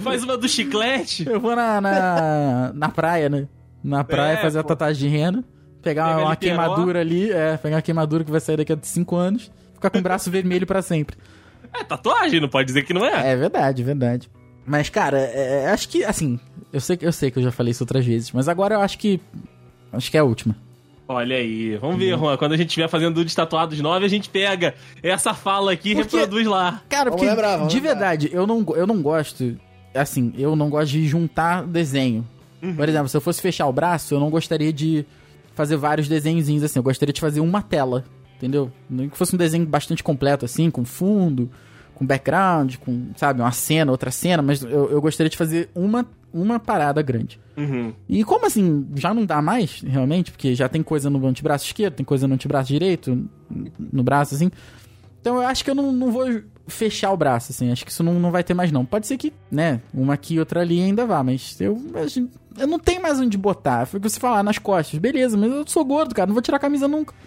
[0.00, 1.26] Faz uma do chiclete.
[1.28, 3.46] Eu vou na, na, na praia, né?
[3.82, 4.68] Na praia É, fazer a pô.
[4.68, 5.44] tatuagem de rena,
[5.82, 6.38] pegar Pega uma peró.
[6.56, 9.98] queimadura ali, é, pegar uma queimadura que vai sair daqui a 5 anos, ficar com
[9.98, 11.16] o braço vermelho pra sempre.
[11.74, 13.32] É tatuagem, não pode dizer que não é.
[13.32, 14.30] É verdade, verdade.
[14.66, 16.38] Mas, cara, é, acho que, assim,
[16.72, 18.80] eu sei, que- eu sei que eu já falei isso outras vezes, mas agora eu
[18.80, 19.20] acho que.
[19.92, 20.56] Acho que é a última.
[21.06, 22.36] Olha aí, vamos ver, Juan.
[22.38, 25.94] Quando a gente estiver fazendo dudes tatuados 9, a gente pega essa fala aqui e
[25.94, 26.82] reproduz lá.
[26.88, 27.92] Cara, Vamos porque lembrar, vamos de lembrar.
[27.94, 29.54] verdade, eu não, eu não gosto.
[29.94, 32.26] Assim, eu não gosto de juntar desenho.
[32.62, 32.74] Uhum.
[32.74, 35.04] Por exemplo, se eu fosse fechar o braço, eu não gostaria de
[35.54, 36.78] fazer vários desenhozinhos assim.
[36.78, 38.02] Eu gostaria de fazer uma tela,
[38.36, 38.70] entendeu?
[38.88, 41.50] Nem que fosse um desenho bastante completo, assim, com fundo,
[41.94, 46.06] com background, com, sabe, uma cena, outra cena, mas eu, eu gostaria de fazer uma,
[46.32, 47.40] uma parada grande.
[47.56, 47.92] Uhum.
[48.08, 51.94] E como assim, já não dá mais, realmente, porque já tem coisa no antebraço esquerdo,
[51.94, 53.28] tem coisa no antebraço direito,
[53.78, 54.50] no braço, assim.
[55.24, 56.26] Então eu acho que eu não, não vou
[56.66, 58.84] fechar o braço, assim, acho que isso não, não vai ter mais, não.
[58.84, 61.82] Pode ser que, né, uma aqui e outra ali ainda vá, mas eu,
[62.58, 63.86] eu não tenho mais onde botar.
[63.86, 66.42] Foi o que você falar, nas costas, beleza, mas eu sou gordo, cara, não vou
[66.42, 67.14] tirar a camisa nunca.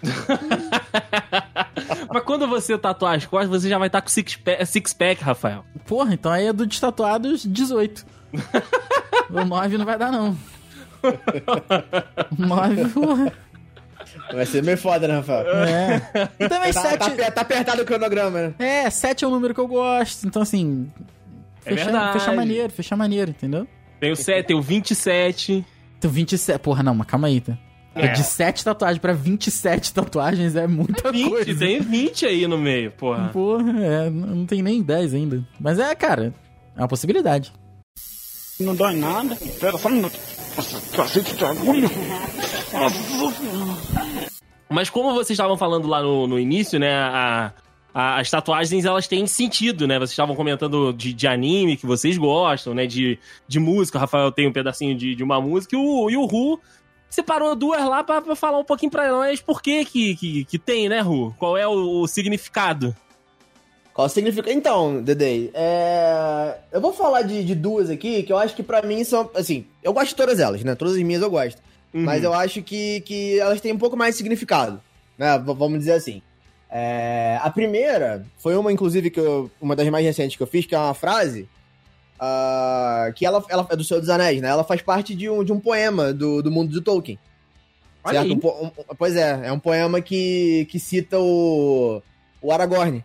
[2.10, 5.22] Mas quando você tatuar as costas, você já vai estar com six pack, six pack,
[5.22, 5.64] Rafael.
[5.86, 8.06] Porra, então aí é do destatuados 18.
[9.30, 10.36] o 9 não vai dar, não.
[12.36, 13.32] O 9, porra.
[14.32, 15.46] Vai ser meio foda, né, Rafael?
[15.64, 16.02] É.
[16.38, 16.98] E também Tá, 7.
[17.16, 18.54] tá tá apertado o cronograma, né?
[18.58, 20.26] É, 7 é um número que eu gosto.
[20.26, 20.90] Então, assim.
[21.64, 22.18] É fechar, verdade.
[22.18, 23.66] fechar maneiro, fechar maneiro, entendeu?
[24.00, 25.64] Tem o 7, tem o 27.
[25.98, 26.58] Então, 27.
[26.60, 27.58] Porra, não, mas calma aí, tá?
[27.94, 28.08] É.
[28.08, 31.54] De 7 tatuagens pra 27 tatuagens é muita 20, coisa.
[31.58, 33.28] tem 20 aí no meio, porra.
[33.32, 35.44] Porra, é, não tem nem 10 ainda.
[35.58, 36.32] Mas é, cara,
[36.76, 37.52] é uma possibilidade.
[38.60, 39.36] Não dói nada.
[39.60, 40.18] Pera só um minuto.
[40.58, 41.88] Nossa, cacete de agulha.
[44.68, 47.52] Mas como vocês estavam falando lá no, no início, né, a-
[47.94, 49.98] a- as tatuagens elas têm sentido, né?
[49.98, 52.86] Vocês estavam comentando de, de anime que vocês gostam, né?
[52.86, 53.98] De, de música.
[53.98, 56.60] O Rafael tem um pedacinho de, de uma música e o, e o Ru
[57.08, 60.88] separou duas lá pra falar um pouquinho pra nós por que que, que, que tem,
[60.88, 61.32] né, Ru?
[61.38, 62.94] Qual é o, o significado?
[63.98, 64.52] Qual significa?
[64.52, 66.56] Então, Dedei, é...
[66.70, 69.28] eu vou falar de, de duas aqui que eu acho que pra mim são.
[69.34, 70.76] Assim, eu gosto de todas elas, né?
[70.76, 71.60] Todas as minhas eu gosto.
[71.92, 72.02] Uhum.
[72.04, 74.80] Mas eu acho que, que elas têm um pouco mais de significado,
[75.18, 75.36] né?
[75.36, 76.22] V- vamos dizer assim.
[76.70, 80.64] É, A primeira foi uma, inclusive, que eu- uma das mais recentes que eu fiz,
[80.64, 81.48] que é uma frase.
[82.20, 84.48] ah, que ela, ela é do Senhor dos Anéis, né?
[84.48, 87.18] Ela faz parte de um, de um poema do, do mundo de Tolkien.
[88.04, 88.46] Olha certo?
[88.46, 92.00] Um um- pois é, é um poema que, que cita o,
[92.40, 93.04] o Aragorn.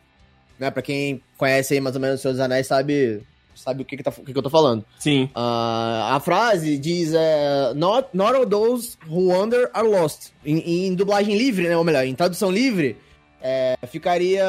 [0.63, 0.71] Né?
[0.71, 3.21] Pra quem conhece aí mais ou menos o Senhor dos Anéis, sabe,
[3.55, 4.83] sabe o que, que, tá, o que, que eu tô falando.
[4.97, 5.29] Sim.
[5.35, 10.31] Ah, a frase diz: é, not, not all those who wander are lost.
[10.45, 11.75] Em, em dublagem livre, né?
[11.77, 12.97] Ou melhor, em tradução livre,
[13.41, 14.45] é, ficaria: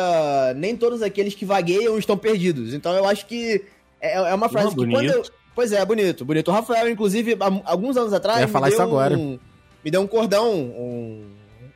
[0.57, 2.73] nem todos aqueles que vagueiam estão perdidos.
[2.75, 3.65] Então eu acho que
[4.01, 5.23] é, é uma frase Porra, que quando eu.
[5.55, 6.49] Pois é, bonito, bonito.
[6.49, 8.39] O Rafael, inclusive, há alguns anos atrás.
[8.39, 9.17] Eu ia me falar isso agora.
[9.17, 9.39] um-
[9.85, 11.27] me deu um cordão, um,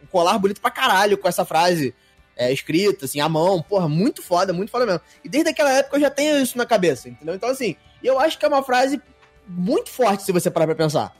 [0.03, 1.95] um colar bonito pra caralho com essa frase
[2.39, 3.61] é, escrita, assim, à mão.
[3.61, 5.01] Porra, muito foda, muito foda mesmo.
[5.24, 7.34] E desde aquela época eu já tenho isso na cabeça, entendeu?
[7.34, 9.01] Então, assim, eu acho que é uma frase
[9.47, 11.14] muito forte se você parar pra pensar.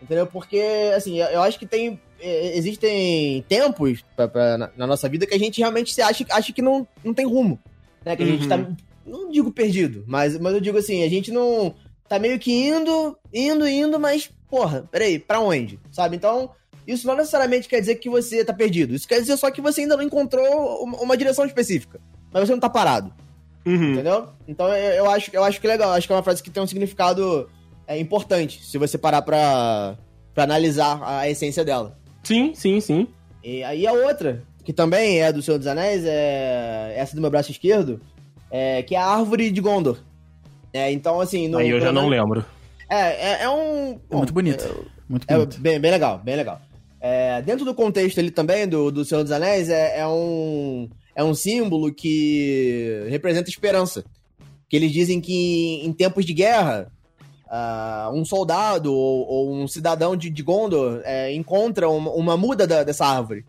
[0.00, 0.26] Entendeu?
[0.28, 0.62] Porque,
[0.96, 2.00] assim, eu acho que tem.
[2.20, 6.24] é, Existem tempos pra- pra- na, na nossa vida que a gente realmente se acha,
[6.30, 7.58] acha que não, não tem rumo.
[8.04, 8.14] Né?
[8.14, 8.48] Que a gente Uhum.
[8.48, 8.68] tá.
[9.04, 11.74] Não digo perdido, mas, mas eu digo assim, a gente não.
[12.08, 15.78] Tá meio que indo, indo, indo, mas, porra, peraí, pra onde?
[15.90, 16.14] Sabe?
[16.16, 16.50] Então,
[16.88, 18.94] isso não necessariamente quer dizer que você tá perdido.
[18.94, 22.00] Isso quer dizer só que você ainda não encontrou uma, direção específica.
[22.32, 23.12] Mas você não tá parado.
[23.66, 23.92] Uhum.
[23.92, 24.28] Entendeu?
[24.48, 25.92] Então eu, eu acho, eu acho que é legal.
[25.92, 27.48] Acho que é uma frase que tem um significado
[27.86, 29.96] é, importante, se você parar pra,
[30.34, 31.98] pra analisar a essência dela.
[32.22, 33.06] Sim, sim, sim.
[33.44, 37.30] E aí a outra, que também é do Senhor dos Anéis, é essa do meu
[37.30, 38.00] braço esquerdo,
[38.50, 39.98] é, que é a árvore de Gondor.
[40.72, 41.48] É, então, assim.
[41.48, 42.44] No, Aí eu já não lembro.
[42.88, 44.00] É, é, é um.
[44.10, 44.86] É muito bonito.
[45.08, 45.60] Muito É bonito.
[45.60, 46.60] bem, bem legal, bem legal.
[47.28, 51.22] É, dentro do contexto ali também do, do Senhor dos Anéis, é, é um, é
[51.22, 54.02] um símbolo que representa esperança.
[54.68, 56.90] Que eles dizem que em tempos de guerra,
[57.50, 62.66] ah, um soldado ou, ou um cidadão de, de Gondor é, encontra uma, uma muda
[62.66, 63.44] da- dessa árvore.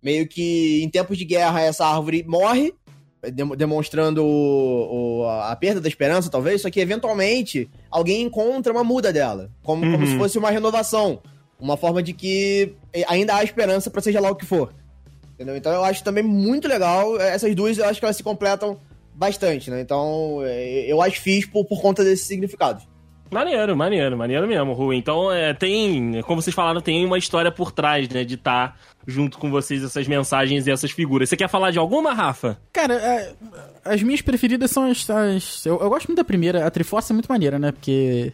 [0.00, 2.72] Meio que em tempos de guerra essa árvore morre,
[3.32, 8.84] dem- demonstrando o- o- a perda da esperança, talvez, só que eventualmente alguém encontra uma
[8.84, 9.50] muda dela.
[9.64, 10.06] Como, como Uhum.
[10.12, 11.20] se fosse uma renovação.
[11.60, 12.74] Uma forma de que
[13.08, 14.72] ainda há esperança pra seja lá o que for.
[15.34, 15.56] Entendeu?
[15.56, 17.20] Então eu acho também muito legal.
[17.20, 18.78] Essas duas eu acho que elas se completam
[19.18, 19.80] bastante, né?
[19.80, 22.86] Então, é, eu as fiz por, por conta desses significados.
[23.30, 24.96] Maneiro, maneiro, maneiro mesmo, Rui.
[24.96, 29.38] Então, é, tem, como vocês falaram, tem uma história por trás, né, de estar junto
[29.38, 31.28] com vocês essas mensagens e essas figuras.
[31.28, 32.58] Você quer falar de alguma, Rafa?
[32.72, 33.32] Cara, é,
[33.88, 35.08] as minhas preferidas são as.
[35.10, 37.72] as- eu, eu gosto muito da primeira, a Triforce é muito maneira, né?
[37.72, 38.32] Porque.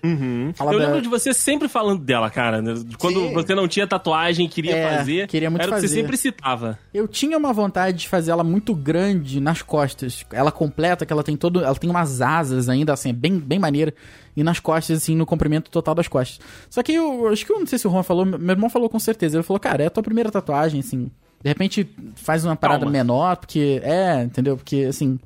[0.55, 2.61] Fala Eu da- lembro de você sempre falando dela, cara.
[2.61, 2.75] né?
[2.99, 3.33] Quando Sim.
[3.33, 5.27] você não tinha tatuagem, queria É, fazer.
[5.29, 6.01] queria muito era o que você fazer.
[6.01, 6.79] sempre citava.
[6.93, 10.25] Eu tinha uma vontade de fazer ela muito grande nas costas.
[10.33, 11.63] Ela completa, que ela tem todo.
[11.65, 13.95] Ela tem umas asas ainda, assim, bem, bem maneira.
[14.37, 16.41] E nas costas, assim, no comprimento total das costas.
[16.69, 18.89] Só que eu acho que eu não sei se o Juan falou, meu irmão falou
[18.89, 19.37] com certeza.
[19.37, 21.11] Ele falou, cara, é a tua primeira tatuagem, assim.
[21.43, 21.87] De repente
[22.17, 22.93] faz uma parada Calma.
[22.93, 23.81] menor, porque.
[23.85, 24.57] É, entendeu?
[24.57, 25.19] Porque, assim.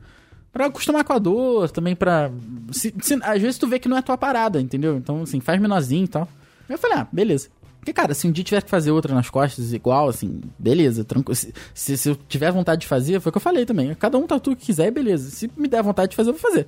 [0.58, 2.32] Pra acostumar com a dor, também pra.
[2.72, 4.96] se- se- às vezes tu vê que não é tua parada, entendeu?
[4.96, 6.26] Então, assim, faz menorzinho e tal.
[6.68, 7.48] Eu falei, ah, beleza.
[7.78, 11.36] Porque, cara, se um dia tiver que fazer outra nas costas igual, assim, beleza, tranquilo.
[11.36, 13.94] Se, se, se eu tiver vontade de fazer, foi o que eu falei também.
[13.94, 15.30] Cada um tatua o que quiser, beleza.
[15.30, 16.66] Se me der vontade de fazer, eu vou fazer.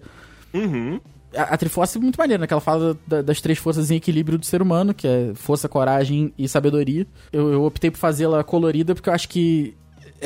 [0.54, 1.00] Uhum.
[1.36, 2.46] A, a Triforce é muito maneira, né?
[2.46, 5.68] Que ela fala da- das três forças em equilíbrio do ser humano, que é força,
[5.68, 7.06] coragem e sabedoria.
[7.32, 9.74] Eu, eu optei por fazê-la colorida porque eu acho que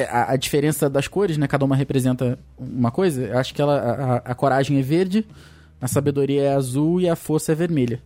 [0.03, 1.47] a, a diferença das cores, né?
[1.47, 3.23] Cada uma representa uma coisa.
[3.23, 3.77] Eu acho que ela,
[4.25, 5.27] a, a- coragem é verde,
[5.81, 8.01] a sabedoria é azul e a força é vermelha.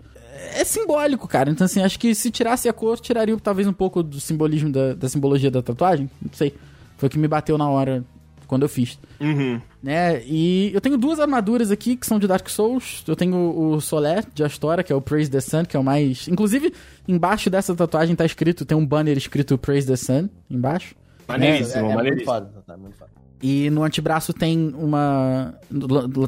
[0.55, 1.51] É simbólico, cara.
[1.51, 4.95] Então, assim, acho que se tirasse a cor, tiraria talvez um pouco do simbolismo da,
[4.95, 6.09] da simbologia da tatuagem.
[6.23, 6.55] Não sei.
[6.97, 8.05] Foi o que me bateu na hora
[8.47, 9.61] quando eu fiz Uhum.
[9.83, 10.23] né?
[10.25, 13.05] E eu tenho duas armaduras aqui que são de Dark Souls.
[13.07, 15.85] Eu tenho o Soler de Astora, que é o Praise the Sun, que é o
[15.85, 16.27] mais.
[16.29, 16.73] Inclusive,
[17.07, 20.95] embaixo dessa tatuagem tá escrito, tem um banner escrito Praise the Sun embaixo.
[21.29, 22.33] Maneiríssimo, é, é muito maneiríssimo.
[22.33, 23.11] foda, tá, muito foda.
[23.41, 25.55] E no antebraço tem uma.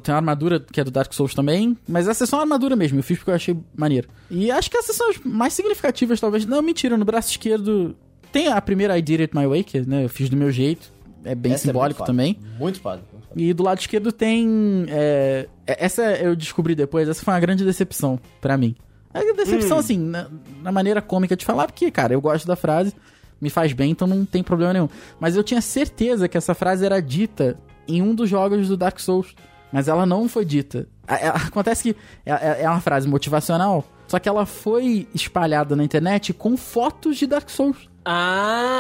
[0.02, 1.76] Tem uma armadura que é do Dark Souls também.
[1.88, 2.98] Mas essa é só uma armadura mesmo.
[2.98, 4.08] Eu fiz porque eu achei maneiro.
[4.30, 6.46] E acho que essas são as mais significativas, talvez.
[6.46, 7.96] Não, mentira, no braço esquerdo.
[8.30, 10.92] Tem a primeira I Did It My Way, que né, eu fiz do meu jeito.
[11.24, 12.06] É bem Essa é simbólico muito foda.
[12.06, 12.38] também.
[12.58, 13.02] Muito foda.
[13.12, 13.40] muito foda.
[13.42, 14.86] E do lado esquerdo tem.
[14.88, 18.76] é, essa eu descobri depois, essa foi uma grande decepção pra mim.
[19.12, 20.28] É decepção, assim, na,
[20.62, 22.94] na maneira cômica de falar, porque, cara, eu gosto da frase,
[23.40, 24.88] me faz bem, então não tem problema nenhum.
[25.18, 28.98] Mas eu tinha certeza que essa frase era dita em um dos jogos do Dark
[29.00, 29.34] Souls.
[29.72, 30.88] Mas ela não foi dita.
[31.06, 31.14] A-
[31.48, 36.32] Acontece que é, é- é uma frase motivacional, só que ela foi espalhada na internet
[36.32, 37.88] com fotos de Dark Souls.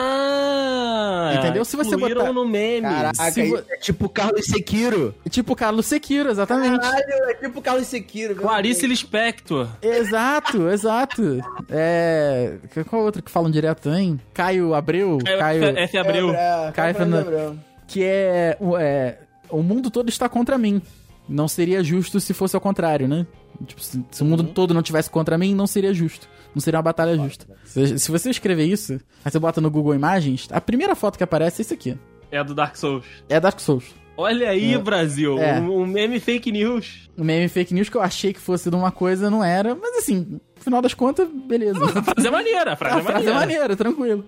[0.00, 1.32] Ah!
[1.38, 1.64] Entendeu?
[1.64, 2.82] Se você botar- no meme.
[2.82, 5.14] Caraca, Se é tipo Carlos Sekiro.
[5.28, 6.78] Tipo Carlos Sekiro, exatamente.
[6.80, 8.34] Caralho, é tipo Carlos Sekiro.
[8.36, 8.86] Clarice.
[8.86, 9.68] Lispector.
[9.82, 11.40] Exato, exato.
[11.68, 12.54] É.
[12.88, 14.18] Qual outro que falam direto também?
[14.34, 15.18] Caio Abreu.
[15.24, 15.64] Caio.
[15.64, 16.34] F, F Abreu.
[16.34, 17.56] É, Caio Fernando Abreu.
[17.86, 19.18] Que é, o- é.
[19.48, 20.80] O mundo todo está contra mim.
[21.28, 23.26] Não seria justo se fosse ao contrário, né?
[23.66, 26.28] Tipo, se, se o mundo todo não tivesse contra mim, não seria justo.
[26.54, 27.46] Não seria uma batalha justa.
[27.64, 28.94] Se, se você escrever isso,
[29.24, 31.96] aí você bota no Google Imagens, a primeira foto que aparece é isso aqui.
[32.30, 33.04] É a do Dark Souls.
[33.28, 33.84] É Dark Souls.
[34.16, 35.38] Olha aí, Brasil.
[35.38, 35.58] É.
[35.60, 37.08] Um, um meme fake news.
[37.16, 39.74] O meme fake news que eu achei que fosse de uma coisa, não era.
[39.74, 40.26] Mas assim,
[40.56, 41.82] no final das contas, beleza.
[41.84, 43.40] A frase é maneira, a frase, A é, frase é maneira.
[43.40, 44.24] maneira, tranquilo.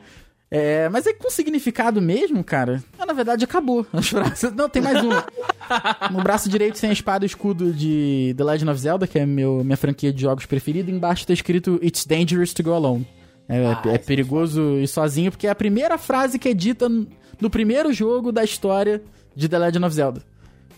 [0.54, 2.84] É, mas é com significado mesmo, cara.
[2.98, 3.86] Ah, na verdade, acabou.
[3.92, 4.52] As frases.
[4.54, 5.24] Não, tem mais uma.
[6.10, 9.24] No braço direito tem a espada e escudo de The Legend of Zelda, que é
[9.24, 10.90] meu, minha franquia de jogos preferida.
[10.90, 13.06] Embaixo tá escrito It's dangerous to go alone.
[13.48, 16.86] É, Ah, é- é perigoso ir sozinho, porque é a primeira frase que é dita
[16.86, 19.02] no primeiro jogo da história
[19.34, 20.22] de The Legend of Zelda.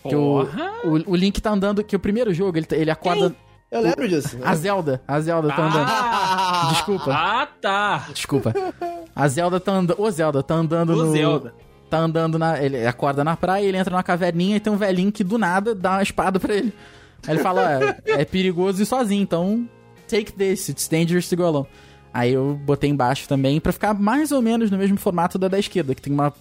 [0.07, 0.43] Que o,
[0.85, 3.35] o, o Link tá andando, que o primeiro jogo, ele, ele acorda.
[3.71, 4.37] Eu lembro disso.
[4.43, 5.89] A Zelda, a Zelda tá andando.
[5.89, 7.11] Ah, Desculpa.
[7.13, 8.05] Ah, tá.
[8.13, 8.53] Desculpa.
[9.15, 10.01] A Zelda tá andando.
[10.01, 11.11] Ô, Zelda, tá andando O no.
[11.11, 11.53] Zelda.
[11.89, 12.61] Tá andando na.
[12.61, 15.73] Ele acorda na praia, ele entra numa caverninha e tem um velhinho que do nada
[15.73, 16.73] dá uma espada pra ele.
[17.27, 19.67] Aí ele fala: "Ah, é perigoso ir sozinho, então.
[20.07, 21.67] Take this, it's dangerous to go alone.
[22.13, 25.57] Aí eu botei embaixo também pra ficar mais ou menos no mesmo formato da da
[25.59, 26.33] esquerda, que tem uma.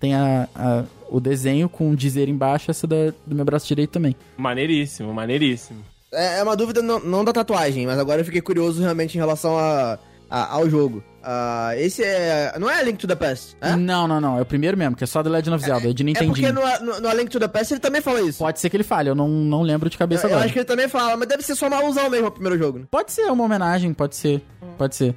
[0.00, 3.90] Tem a, a- o desenho com o dizer embaixo, essa da, do meu braço direito
[3.90, 4.14] também.
[4.36, 5.80] Maneiríssimo, maneiríssimo.
[6.12, 9.18] É é uma dúvida não, não da tatuagem, mas agora eu fiquei curioso realmente em
[9.18, 9.98] relação a,
[10.30, 11.02] a- ao jogo.
[11.22, 12.54] Ah, esse é.
[12.58, 13.74] Não é A Link to the Past, é?
[13.76, 14.38] Não, não, não.
[14.38, 16.32] É o primeiro mesmo, que é só The Legend of Zelda, é de É Nintendinho.
[16.32, 18.38] porque no, no, no A Link to the Past ele também fala isso.
[18.38, 20.44] Pode ser que ele fale, eu não, não lembro de cabeça Eu, eu agora.
[20.46, 22.78] acho que ele também fala, mas deve ser só uma alusão mesmo ao primeiro jogo.
[22.78, 22.84] né?
[22.90, 24.42] Pode ser uma homenagem, pode ser.
[24.78, 25.14] Pode ser.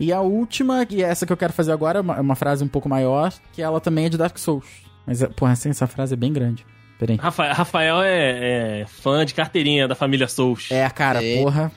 [0.00, 2.64] E a última, e essa que eu quero fazer agora, é uma, é uma frase
[2.64, 4.64] um pouco maior, que ela também é de Dark Souls.
[5.06, 6.64] Mas, é- porra, assim, essa frase é bem grande.
[6.98, 7.16] Peraí.
[7.16, 10.68] Rafael, Rafael é, é fã de carteirinha da família Souls.
[10.70, 11.42] É, cara, É.
[11.42, 11.70] porra.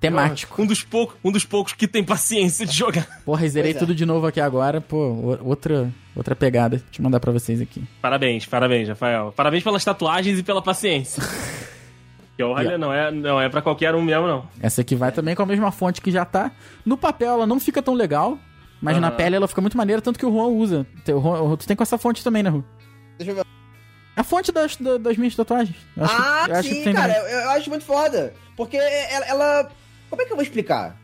[0.00, 0.60] Temático.
[0.60, 3.06] Um dos, poucos, um dos poucos que tem paciência de jogar.
[3.24, 3.74] Porra, zerei é.
[3.74, 4.80] tudo de novo aqui agora.
[4.80, 6.78] Pô, outra, outra pegada.
[6.78, 7.82] Deixa eu mandar pra vocês aqui.
[8.00, 9.32] Parabéns, parabéns, Rafael.
[9.36, 11.22] Parabéns pelas tatuagens e pela paciência.
[12.34, 12.78] Que olha, Yeah.
[12.78, 14.48] não, é, não é pra qualquer um mesmo, não.
[14.58, 16.50] Essa aqui vai também com a mesma fonte que já tá.
[16.82, 18.38] No papel ela não fica tão legal,
[18.80, 19.16] mas na Aham.
[19.18, 20.86] pele ela fica muito maneira, tanto que o Juan usa.
[21.08, 22.64] O Juan- Tu tem com essa fonte também, né, Ru?
[23.18, 23.44] Deixa eu ver.
[24.22, 25.76] A fonte das, da- das minhas tatuagens.
[25.96, 28.32] Eu acho ah, eu acho que sim, tem cara, eu, eu acho muito foda.
[28.56, 29.70] Porque ela, ela-
[30.08, 30.96] Como é que eu vou explicar?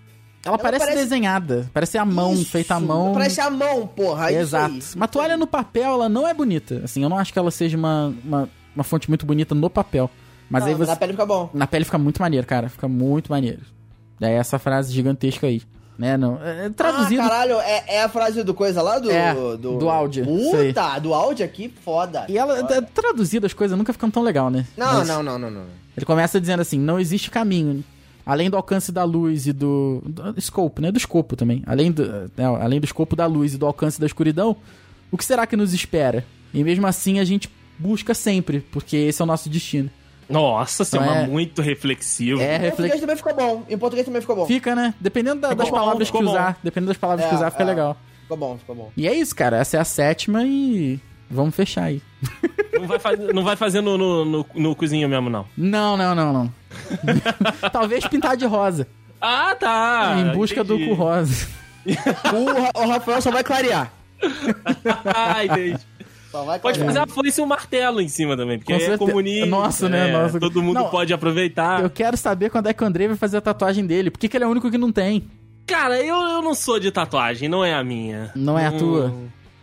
[0.45, 1.69] Ela, ela parece, parece- desenhada.
[1.75, 3.13] Parece a mão, Isso, feita à mão.
[3.13, 4.31] Parece a mão, porra.
[4.31, 4.73] isso Exato.
[4.75, 4.83] aí.
[4.97, 6.81] Mas tu olha no papel, ela não é bonita.
[6.85, 10.09] Assim, eu não acho que ela seja uma, uma, uma fonte muito bonita no papel.
[10.49, 10.91] Mas Não, aí você.
[10.91, 11.51] Na pele fica bom.
[11.53, 12.69] Na pele fica muito maneiro, cara.
[12.69, 13.63] Fica muito maneiro.
[14.21, 15.61] Daí essa frase gigantesca aí.
[15.99, 16.17] Né?
[16.17, 17.21] Não, é, traduzido.
[17.23, 19.11] Ah, caralho, é, é a frase do coisa lá do...
[19.11, 20.25] É, do, do áudio.
[20.25, 22.25] Puta, do áudio aqui, foda.
[22.29, 22.83] e ela, Foda.
[22.83, 24.65] traduzido as coisas nunca ficam tão legal, né?
[24.77, 25.65] Não, Mas não, não, não, não.
[25.97, 27.83] Ele começa dizendo assim: não existe caminho.
[28.25, 30.93] Além do alcance da luz e do, do escopo, né?
[30.93, 31.63] Do escopo também.
[31.67, 32.05] Além do,
[32.37, 34.55] né, além do escopo da luz e do alcance da escuridão,
[35.11, 36.25] o que será que nos espera?
[36.55, 39.91] E mesmo assim a gente busca sempre, porque esse é o nosso destino.
[40.29, 42.41] Nossa, você é Não uma é- muito reflexivo.
[42.41, 43.63] É Em português também ficou bom.
[43.69, 44.47] Em português também ficou bom.
[44.47, 44.95] Fica, né?
[45.01, 46.31] Dependendo da- Ficou das bom, palavras que ficou bom.
[46.31, 46.59] usar.
[46.63, 47.67] Dependendo das palavras que É, usar, fica é.
[47.67, 47.97] legal.
[48.23, 48.93] Ficou bom, ficou bom.
[48.97, 49.57] E é isso, cara.
[49.57, 51.01] Essa é a sétima e
[51.31, 52.03] vamos fechar aí.
[52.75, 55.47] Não, vai fazer, não vai fazer no, no, no, no cozinho mesmo, não.
[55.57, 56.53] Não, não, não, não.
[57.73, 58.87] Talvez pintar de rosa.
[59.21, 60.15] Ah, tá.
[60.19, 60.85] em busca entendi.
[60.85, 61.49] do cu rosa.
[61.89, 63.91] O, Ra- o Rafael só vai clarear.
[65.05, 65.79] Ah, entendi.
[66.61, 69.47] Pode fazer a foice e um martelo em cima também, porque Com aí é comunista.
[69.47, 70.09] Nossa, né?
[70.09, 70.39] é, Nossa.
[70.39, 71.83] Todo mundo Não, pode aproveitar.
[71.83, 74.11] Eu quero saber quando é que o Andrei vai fazer a tatuagem dele.
[74.11, 75.25] Por que, que ele é o único que não tem?
[75.67, 78.31] Cara, eu, eu não sou de tatuagem, não é a minha.
[78.35, 79.09] Não é a tua?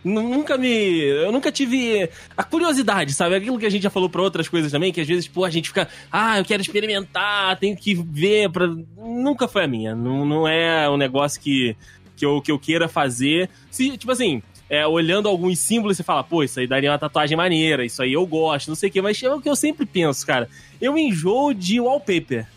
[0.04, 0.70] Nu- Nunca me.
[1.02, 2.08] Eu nunca tive
[2.38, 3.34] a curiosidade, sabe?
[3.36, 5.50] Aquilo que a gente já falou pra outras coisas também, que às vezes, pô, a
[5.50, 8.52] gente fica, ah, eu quero experimentar, tenho que ver.
[8.52, 8.68] Pra...
[8.98, 9.96] Nunca foi a minha.
[9.96, 11.76] Não, não é um negócio que,
[12.16, 13.50] que, eu, que eu queira fazer.
[13.72, 17.38] Se, tipo assim, é, olhando alguns símbolos, você fala, pô, isso aí daria uma tatuagem
[17.38, 19.02] maneira, isso aí eu gosto, não sei o quê.
[19.02, 20.50] Mas é o que eu sempre penso, cara.
[20.82, 22.48] Eu enjoo de wallpaper.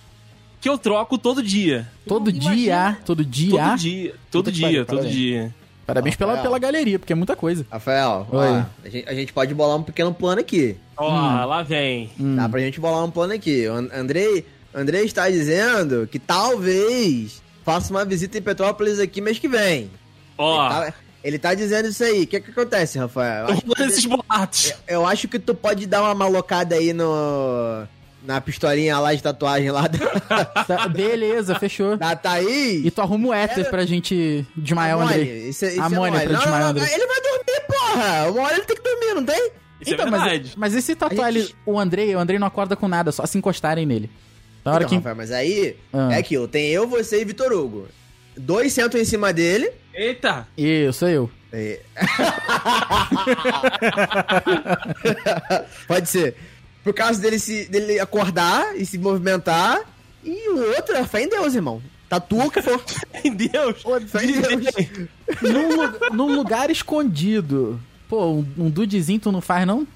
[0.61, 1.86] Que eu troco todo dia.
[2.06, 3.50] Todo Imagina- dia, todo dia.
[3.50, 5.14] Todo dia, todo Puta dia, todo parabéns.
[5.14, 5.54] dia.
[5.86, 6.42] Parabéns pela, Rafael.
[6.50, 7.64] pela galeria, porque é muita coisa.
[7.70, 8.40] Rafael, ó,
[8.84, 10.76] a, gente, a gente pode bolar um pequeno plano aqui.
[10.96, 11.46] Ó, Hum.
[11.46, 12.11] lá vem.
[12.18, 13.66] Dá pra gente bolar um plano aqui.
[13.68, 14.44] O An- Andrei,
[14.74, 19.90] Andrei está dizendo que talvez faça uma visita em Petrópolis aqui mês que vem.
[20.36, 22.22] Ó, Ele, tá, ele tá dizendo isso aí.
[22.22, 23.46] O que que acontece, Rafael?
[23.48, 24.74] Eu acho, que, esses boatos.
[24.86, 27.84] eu acho que tu pode dar uma malocada aí no...
[28.24, 31.96] Na pistolinha lá de tatuagem lá da, Tá, beleza, fechou.
[31.96, 32.84] da Thaís.
[32.84, 35.22] E tu arruma o éter pra gente desmaiar o Andrei.
[35.22, 36.94] Amônia, Isso, é- é pra Não, desmaiar o não, Andrei.
[36.94, 38.30] Ele vai dormir, porra!
[38.30, 39.50] Uma hora ele tem que dormir, não tem?
[39.80, 42.38] Isso Então, é mas, mas e se tatuar A gente- ele, o Andrei, o Andrei
[42.40, 44.10] não acorda com nada, só se encostarem nele.
[44.64, 44.96] Na hora Então, que.
[44.96, 46.12] Rafael, mas aí Ah.
[46.12, 46.48] é aquilo.
[46.48, 47.86] Tem eu, você e Vitor Hugo.
[48.36, 49.70] Dois sentam em cima dele.
[49.99, 50.46] Eita!
[50.57, 51.28] Isso, eu.
[51.53, 51.80] É.
[55.86, 56.34] Pode ser.
[56.84, 59.80] Por causa dele, se, dele acordar e se movimentar.
[60.24, 61.82] E o outro é fé em Deus, irmão.
[62.09, 62.82] Tatua o que for.
[63.24, 63.82] Meu Deus!
[64.09, 64.64] Fé em Deus.
[65.42, 67.78] num, num lugar escondido.
[68.09, 69.86] Pô, um, um dudezinho tu não faz, não?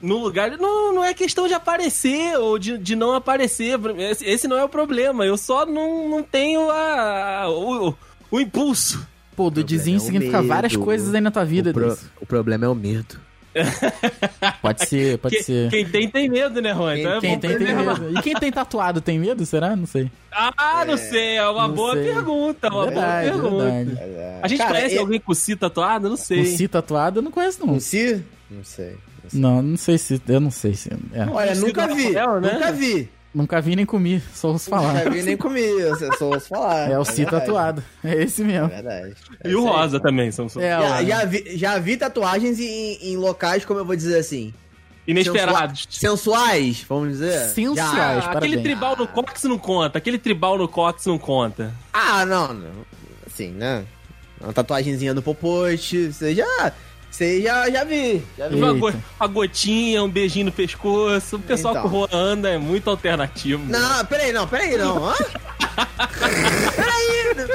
[0.00, 0.56] No lugar.
[0.58, 3.78] Não, não é questão de aparecer ou de, de não aparecer.
[3.98, 5.26] Esse, esse não é o problema.
[5.26, 7.92] Eu só não, não tenho a, a- o,
[8.30, 9.04] o impulso.
[9.36, 10.84] Pô, dudezinho é significa várias medo.
[10.84, 11.70] coisas aí na tua vida.
[11.70, 13.24] o, pro- o problema é o medo.
[14.60, 15.70] Pode ser, pode Que- ser.
[15.70, 16.92] Quem tem, tem medo, né, Juan?
[16.94, 18.18] Quem Então é Quem bom tem, tem medo.
[18.18, 19.46] E quem tem tatuado tem medo?
[19.46, 19.74] Será?
[19.74, 20.10] Não sei.
[20.30, 21.36] Ah, não sei.
[21.36, 22.04] É uma boa sei.
[22.12, 22.68] pergunta.
[22.68, 23.64] Uma verdade, boa pergunta.
[23.94, 24.40] verdade.
[24.42, 26.08] A gente Cara, conhece e- alguém com si tatuado?
[26.10, 26.40] Não sei.
[26.42, 27.74] O si tatuado eu não conheço, não.
[27.74, 28.22] Um si?
[28.50, 28.96] Não sei.
[29.24, 29.40] Não sei.
[29.40, 30.20] Não, não sei se.
[30.28, 30.90] Eu não sei se.
[31.14, 31.26] é.
[31.30, 32.12] Olha, nunca do vi.
[32.12, 32.52] Rafael, né?
[32.52, 33.08] Nunca vi.
[33.36, 34.94] Nunca vi nem comi, só ouço falar.
[34.94, 35.60] Nunca vi nem comi.
[35.60, 36.90] Eu só ouço falar.
[36.90, 37.44] É o si verdade.
[37.44, 37.84] tatuado.
[38.02, 38.68] É esse É mesmo.
[38.68, 39.14] verdade.
[39.44, 39.66] E o aí.
[39.66, 40.32] Rosa também.
[40.32, 43.84] São, são É, Já, ó, já vi, já vi tatuagens em, em locais, como eu
[43.84, 44.54] vou dizer assim,
[45.06, 45.86] inesperados.
[45.90, 47.38] sensuais, vamos dizer.
[47.50, 48.24] Sensuais.
[48.26, 49.98] Ah, aquele tribal no Cox não conta.
[49.98, 51.74] Aquele tribal no Cox não conta.
[51.92, 52.70] Ah, não, não.
[53.26, 53.84] Assim, né?
[54.40, 56.72] Uma tatuagenzinha do Popote, você já...
[57.16, 58.22] Você já, já vi.
[58.36, 58.56] Já vi.
[58.56, 61.36] Uma, uma gotinha, um beijinho no pescoço.
[61.36, 61.88] O pessoal Então.
[61.88, 63.64] que o Juan anda é muito alternativo.
[63.66, 65.08] Não, peraí, não, peraí, não.
[65.08, 65.14] Hã?
[66.76, 67.48] peraí,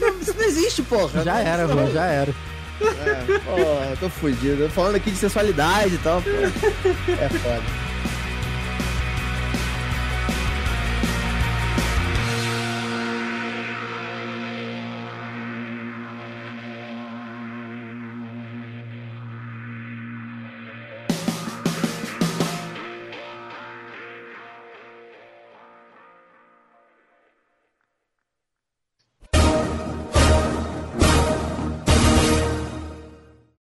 [0.00, 1.24] não, isso não existe, porra.
[1.24, 2.32] Já era, não- já era.
[2.80, 4.68] É, porra, tô fudido.
[4.70, 6.30] Falando aqui de sensualidade e tal, pô.
[6.30, 7.62] É foda.